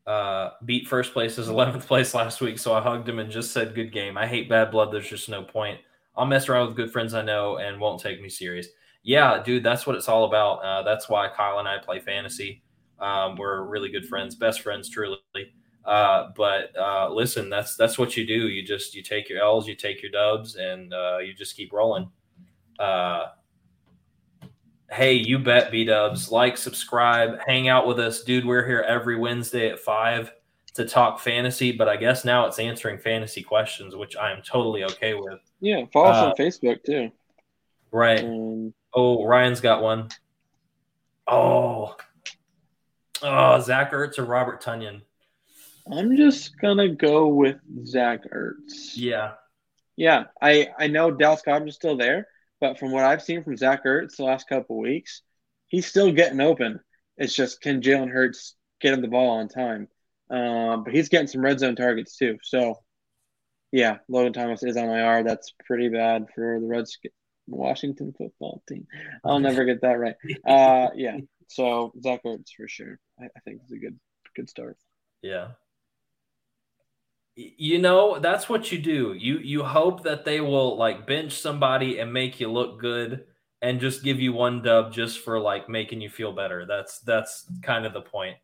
[0.06, 3.52] Uh, beat first place as 11th place last week, so I hugged him and just
[3.52, 4.92] said, "Good game." I hate bad blood.
[4.92, 5.80] There's just no point.
[6.16, 8.68] I'll mess around with good friends I know and won't take me serious.
[9.04, 10.64] Yeah, dude, that's what it's all about.
[10.64, 12.64] Uh, that's why Kyle and I play fantasy.
[13.00, 15.18] Um, we're really good friends, best friends, truly.
[15.84, 18.48] Uh, but uh, listen, that's that's what you do.
[18.48, 21.74] You just you take your L's, you take your dubs, and uh, you just keep
[21.74, 22.10] rolling.
[22.80, 23.26] Uh,
[24.94, 26.32] Hey, you bet, B Dubs.
[26.32, 28.46] Like, subscribe, hang out with us, dude.
[28.46, 30.32] We're here every Wednesday at five
[30.76, 34.84] to talk fantasy, but I guess now it's answering fantasy questions, which I am totally
[34.84, 35.40] okay with.
[35.62, 37.12] Yeah, follow us uh, on Facebook too.
[37.92, 38.24] Right.
[38.24, 40.10] Um, oh, Ryan's got one.
[41.26, 41.96] Oh,
[43.24, 45.02] oh, Zach Ertz or Robert Tonyan.
[45.92, 48.94] I'm just gonna go with Zach Ertz.
[48.96, 49.32] Yeah.
[49.96, 52.28] Yeah, I I know Dallas Goedert is still there,
[52.64, 55.22] but from what I've seen from Zach Ertz the last couple weeks,
[55.68, 56.80] he's still getting open.
[57.18, 59.90] It's just can Jalen Hurts get him the ball on time?
[60.30, 62.38] Um, but he's getting some red zone targets too.
[62.42, 62.76] So,
[63.74, 65.26] yeah, Logan Thomas is on IR.
[65.26, 66.98] That's pretty bad for the Reds,
[67.48, 68.88] Washington football team.
[69.26, 70.16] I'll never get that right.
[70.48, 71.18] Uh, yeah.
[71.50, 72.98] So Zach Ertz for sure.
[73.20, 74.00] I, I think is a good
[74.38, 74.78] good start.
[75.22, 75.50] Yeah.
[77.36, 79.14] You know, that's what you do.
[79.18, 83.26] You you hope that they will like bench somebody and make you look good
[83.64, 86.66] and just give you one dub just for like making you feel better.
[86.66, 88.38] That's that's kind of the point.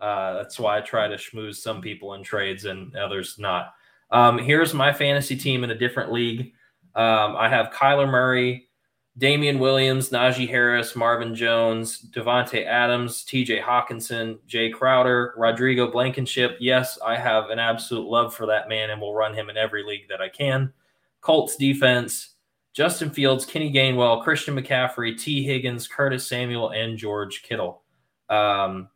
[0.00, 3.72] Uh, that's why I try to schmooze some people in trades and others not.
[4.10, 6.52] Um, here's my fantasy team in a different league.
[6.94, 8.68] Um, I have Kyler Murray,
[9.16, 16.56] Damien Williams, Najee Harris, Marvin Jones, Davante Adams, TJ Hockenson, Jay Crowder, Rodrigo Blankenship.
[16.58, 19.84] Yes, I have an absolute love for that man and will run him in every
[19.84, 20.72] league that I can.
[21.20, 22.34] Colts defense,
[22.72, 25.44] Justin Fields, Kenny Gainwell, Christian McCaffrey, T.
[25.44, 27.82] Higgins, Curtis Samuel, and George Kittle.
[28.28, 28.88] Um,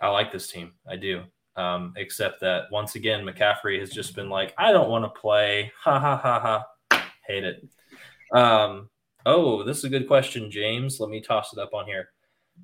[0.00, 0.72] I like this team.
[0.88, 1.24] I do.
[1.56, 5.72] Um, except that once again, McCaffrey has just been like, I don't want to play.
[5.82, 7.04] Ha ha ha ha.
[7.26, 7.68] Hate it.
[8.32, 8.88] Um,
[9.28, 10.98] oh, this is a good question, James.
[10.98, 12.08] Let me toss it up on here.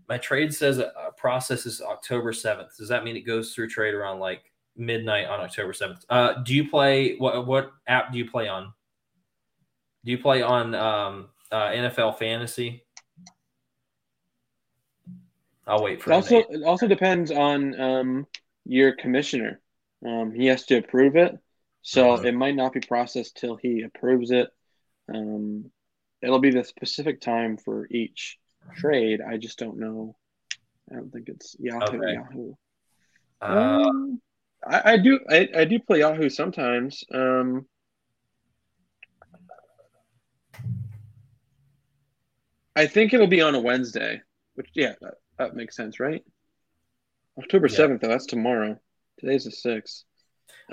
[0.08, 2.76] My trade says a process is October 7th.
[2.76, 4.42] Does that mean it goes through trade around like
[4.76, 6.04] midnight on October 7th?
[6.08, 8.72] Uh, do you play what what app do you play on?
[10.04, 12.84] Do you play on um, uh, NFL fantasy?
[15.66, 16.14] I'll wait for it.
[16.14, 18.26] Also, it also depends on um,
[18.64, 19.60] your commissioner.
[20.04, 21.38] Um, he has to approve it,
[21.82, 22.26] so mm-hmm.
[22.26, 24.50] it might not be processed till he approves it.
[25.12, 25.70] Um,
[26.24, 28.38] it'll be the specific time for each
[28.76, 29.20] trade.
[29.20, 30.16] I just don't know.
[30.90, 31.98] I don't think it's Yahoo.
[31.98, 32.14] Okay.
[32.14, 32.54] Yahoo.
[33.40, 34.20] Uh, um,
[34.66, 35.20] I, I, do.
[35.28, 37.04] I, I do play Yahoo sometimes.
[37.12, 37.66] Um,
[42.76, 44.22] I think it'll be on a Wednesday,
[44.54, 44.94] which yeah,
[45.38, 46.24] that makes sense, right?
[47.38, 48.08] October seventh, yeah.
[48.08, 48.14] though.
[48.14, 48.78] That's tomorrow.
[49.20, 50.04] Today's the sixth.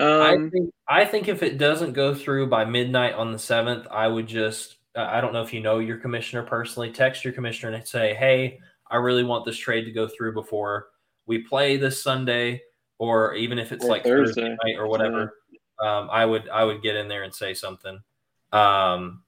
[0.00, 3.86] Um, I think I think if it doesn't go through by midnight on the seventh,
[3.90, 6.90] I would just I don't know if you know your commissioner personally.
[6.90, 10.88] Text your commissioner and say, "Hey, I really want this trade to go through before
[11.26, 12.62] we play this Sunday,
[12.98, 14.42] or even if it's or like Thursday.
[14.42, 15.34] Thursday night or whatever."
[15.80, 17.98] Um, I would I would get in there and say something.
[18.52, 19.22] Um,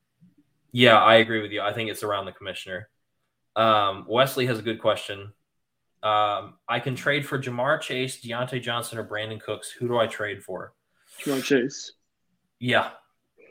[0.73, 1.62] yeah, I agree with you.
[1.62, 2.89] I think it's around the commissioner.
[3.57, 5.33] Um, Wesley has a good question.
[6.03, 9.71] Um, I can trade for Ja'Marr Chase, Diontae Johnson, or Brandin Cooks.
[9.71, 10.75] Who do I trade for?
[11.23, 11.93] Ja'Marr Chase.
[12.59, 12.91] Yeah,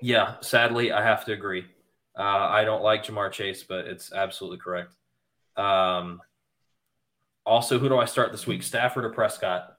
[0.01, 0.35] yeah.
[0.41, 1.65] Sadly, I have to agree.
[2.17, 4.93] Uh, I don't like Ja'Marr Chase, but it's absolutely correct.
[5.57, 6.21] Um,
[7.45, 8.63] also, who do I start this week?
[8.63, 9.75] Stafford or Prescott?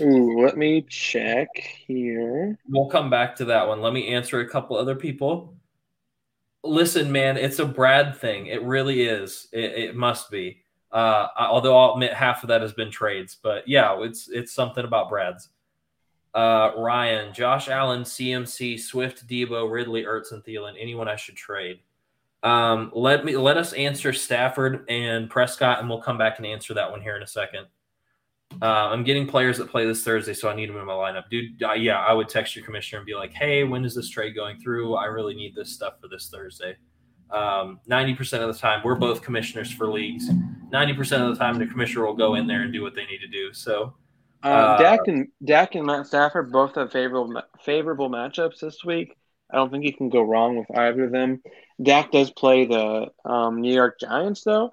[0.00, 1.48] Ooh, let me check
[1.86, 2.58] here.
[2.68, 3.80] We'll come back to that one.
[3.80, 5.54] Let me answer a couple other people.
[6.64, 8.46] Listen, man, it's a Brad thing.
[8.46, 9.48] It really is.
[9.52, 10.62] It, it must be.
[10.92, 14.84] Uh, although I'll admit half of that has been trades, but yeah, it's it's something
[14.84, 15.48] about Brad's.
[16.34, 20.74] Uh, Ryan, Josh Allen, CMC, Swift, Deebo, Ridley, Ertz, and Thielen.
[20.78, 21.80] Anyone I should trade?
[22.42, 26.74] Um, let me let us answer Stafford and Prescott, and we'll come back and answer
[26.74, 27.66] that one here in a second.
[28.60, 31.30] Uh, I'm getting players that play this Thursday, so I need them in my lineup,
[31.30, 31.62] dude.
[31.62, 34.34] Uh, yeah, I would text your commissioner and be like, "Hey, when is this trade
[34.34, 34.94] going through?
[34.94, 36.76] I really need this stuff for this Thursday."
[37.30, 40.28] Um, 90% of the time, we're both commissioners for leagues.
[40.70, 43.20] 90% of the time, the commissioner will go in there and do what they need
[43.20, 43.54] to do.
[43.54, 43.94] So,
[44.42, 49.16] uh, Dak and Dak and Matt Stafford both have favorable favorable matchups this week.
[49.50, 51.42] I don't think you can go wrong with either of them.
[51.82, 54.72] Dak does play the um, New York Giants though,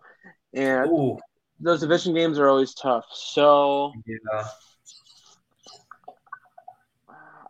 [0.53, 1.17] and Ooh.
[1.59, 3.05] those division games are always tough.
[3.11, 4.45] So, yeah.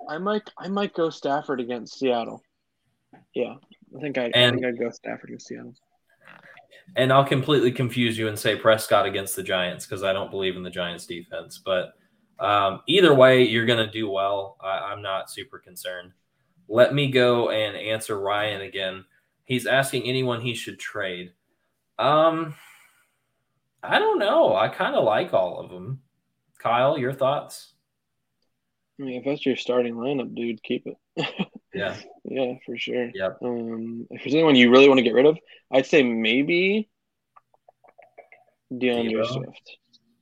[0.10, 2.42] I might I might go Stafford against Seattle.
[3.36, 3.56] Yeah,
[3.96, 5.76] I think I, and, I think I'd go Stafford against Seattle.
[6.96, 10.56] And I'll completely confuse you and say Prescott against the Giants because I don't believe
[10.56, 11.62] in the Giants defense.
[11.64, 11.94] But
[12.40, 14.58] um, either way, you're going to do well.
[14.62, 16.12] I, I'm not super concerned.
[16.68, 19.06] Let me go and answer Ryan again.
[19.46, 21.34] He's asking anyone he should trade.
[21.98, 22.56] Um,
[23.82, 24.56] I don't know.
[24.56, 26.02] I kind of like all of them.
[26.60, 27.74] Kyle, your thoughts?
[29.00, 30.98] I mean, if that's your starting lineup, dude, keep it.
[31.74, 31.96] yeah.
[32.26, 33.10] Yeah, for sure.
[33.14, 33.30] Yeah.
[33.42, 35.38] Um, if there's anyone you really want to get rid of,
[35.72, 36.90] I'd say maybe
[38.78, 39.26] D'Andre?
[39.26, 39.78] Swift.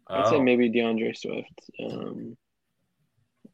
[0.09, 0.29] I'd oh.
[0.31, 1.61] say maybe D'Andre Swift.
[1.83, 2.37] Um,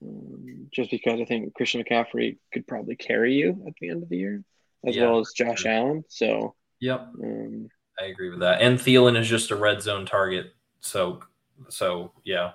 [0.01, 4.09] um, just because I think Christian McCaffrey could probably carry you at the end of
[4.09, 4.43] the year,
[4.85, 5.03] as yeah.
[5.03, 6.03] well as Josh Allen.
[6.09, 8.61] So, yep, um, I agree with that.
[8.61, 10.53] And Thielen is just a red zone target.
[10.81, 11.21] So,
[11.69, 12.51] so yeah.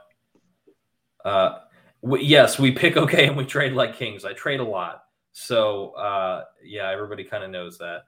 [1.25, 1.59] Uh,
[2.03, 4.25] we, yes, we pick okay and we trade like kings.
[4.25, 5.05] I trade a lot.
[5.33, 8.03] So uh, yeah, everybody kind of knows that.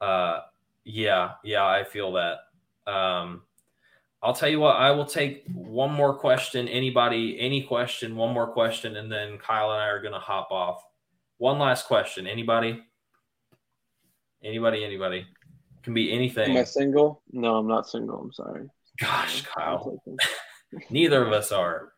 [0.00, 0.40] Uh,
[0.84, 2.38] yeah, yeah, I feel that.
[2.86, 3.42] Um,
[4.24, 6.66] I'll tell you what, I will take one more question.
[6.66, 10.50] Anybody, any question, one more question, and then Kyle and I are going to hop
[10.50, 10.82] off.
[11.36, 12.26] One last question.
[12.26, 12.82] Anybody?
[14.42, 15.26] Anybody, anybody?
[15.82, 16.52] Can be anything.
[16.52, 17.22] Am I single?
[17.32, 18.18] No, I'm not single.
[18.18, 18.66] I'm sorry.
[18.98, 20.00] Gosh, Kyle.
[20.90, 21.92] Neither of us are.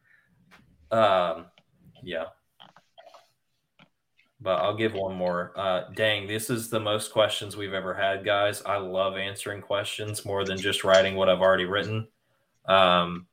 [0.91, 1.47] Um,
[2.03, 2.24] yeah.
[4.41, 5.53] But I'll give one more.
[5.57, 8.62] Uh, dang, this is the most questions we've ever had, guys.
[8.66, 12.09] I love answering questions more than just writing what I've already written.
[12.68, 13.26] Um,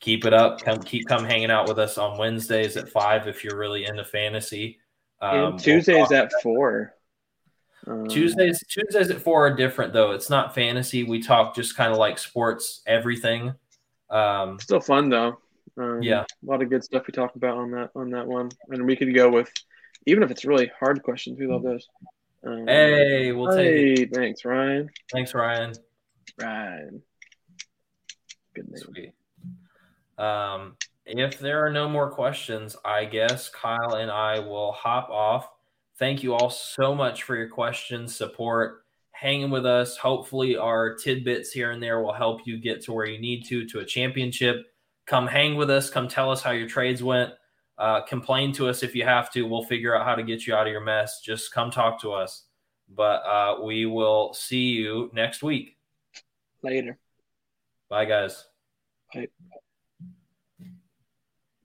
[0.00, 0.62] keep it up.
[0.62, 4.04] Come, keep come hanging out with us on Wednesdays at five if you're really into
[4.04, 4.78] fantasy.
[5.20, 6.94] Um, Tuesdays we'll at four.
[7.86, 10.12] Um, Tuesdays Tuesdays at four are different though.
[10.12, 11.04] It's not fantasy.
[11.04, 13.54] We talk just kind of like sports, everything.
[14.10, 15.38] Um, Still fun though.
[15.78, 18.50] Um, yeah, a lot of good stuff we talk about on that on that one,
[18.68, 19.50] and we could go with
[20.06, 21.38] even if it's really hard questions.
[21.38, 21.88] We love those.
[22.44, 24.14] Um, hey, we'll hey, take it.
[24.14, 24.90] Thanks, Ryan.
[25.12, 25.74] Thanks, Ryan.
[26.40, 27.02] Ryan.
[28.54, 28.78] Good name.
[28.78, 29.14] Sweet.
[30.18, 30.76] Um,
[31.06, 35.48] if there are no more questions, I guess Kyle and I will hop off.
[35.98, 39.96] Thank you all so much for your questions, support, hanging with us.
[39.96, 43.66] Hopefully, our tidbits here and there will help you get to where you need to
[43.68, 44.66] to a championship.
[45.06, 45.90] Come hang with us.
[45.90, 47.32] Come tell us how your trades went.
[47.76, 49.42] Uh, complain to us if you have to.
[49.42, 51.20] We'll figure out how to get you out of your mess.
[51.20, 52.44] Just come talk to us.
[52.88, 55.76] But uh, we will see you next week.
[56.62, 56.98] Later.
[57.90, 58.46] Bye, guys.
[59.12, 59.28] Bye.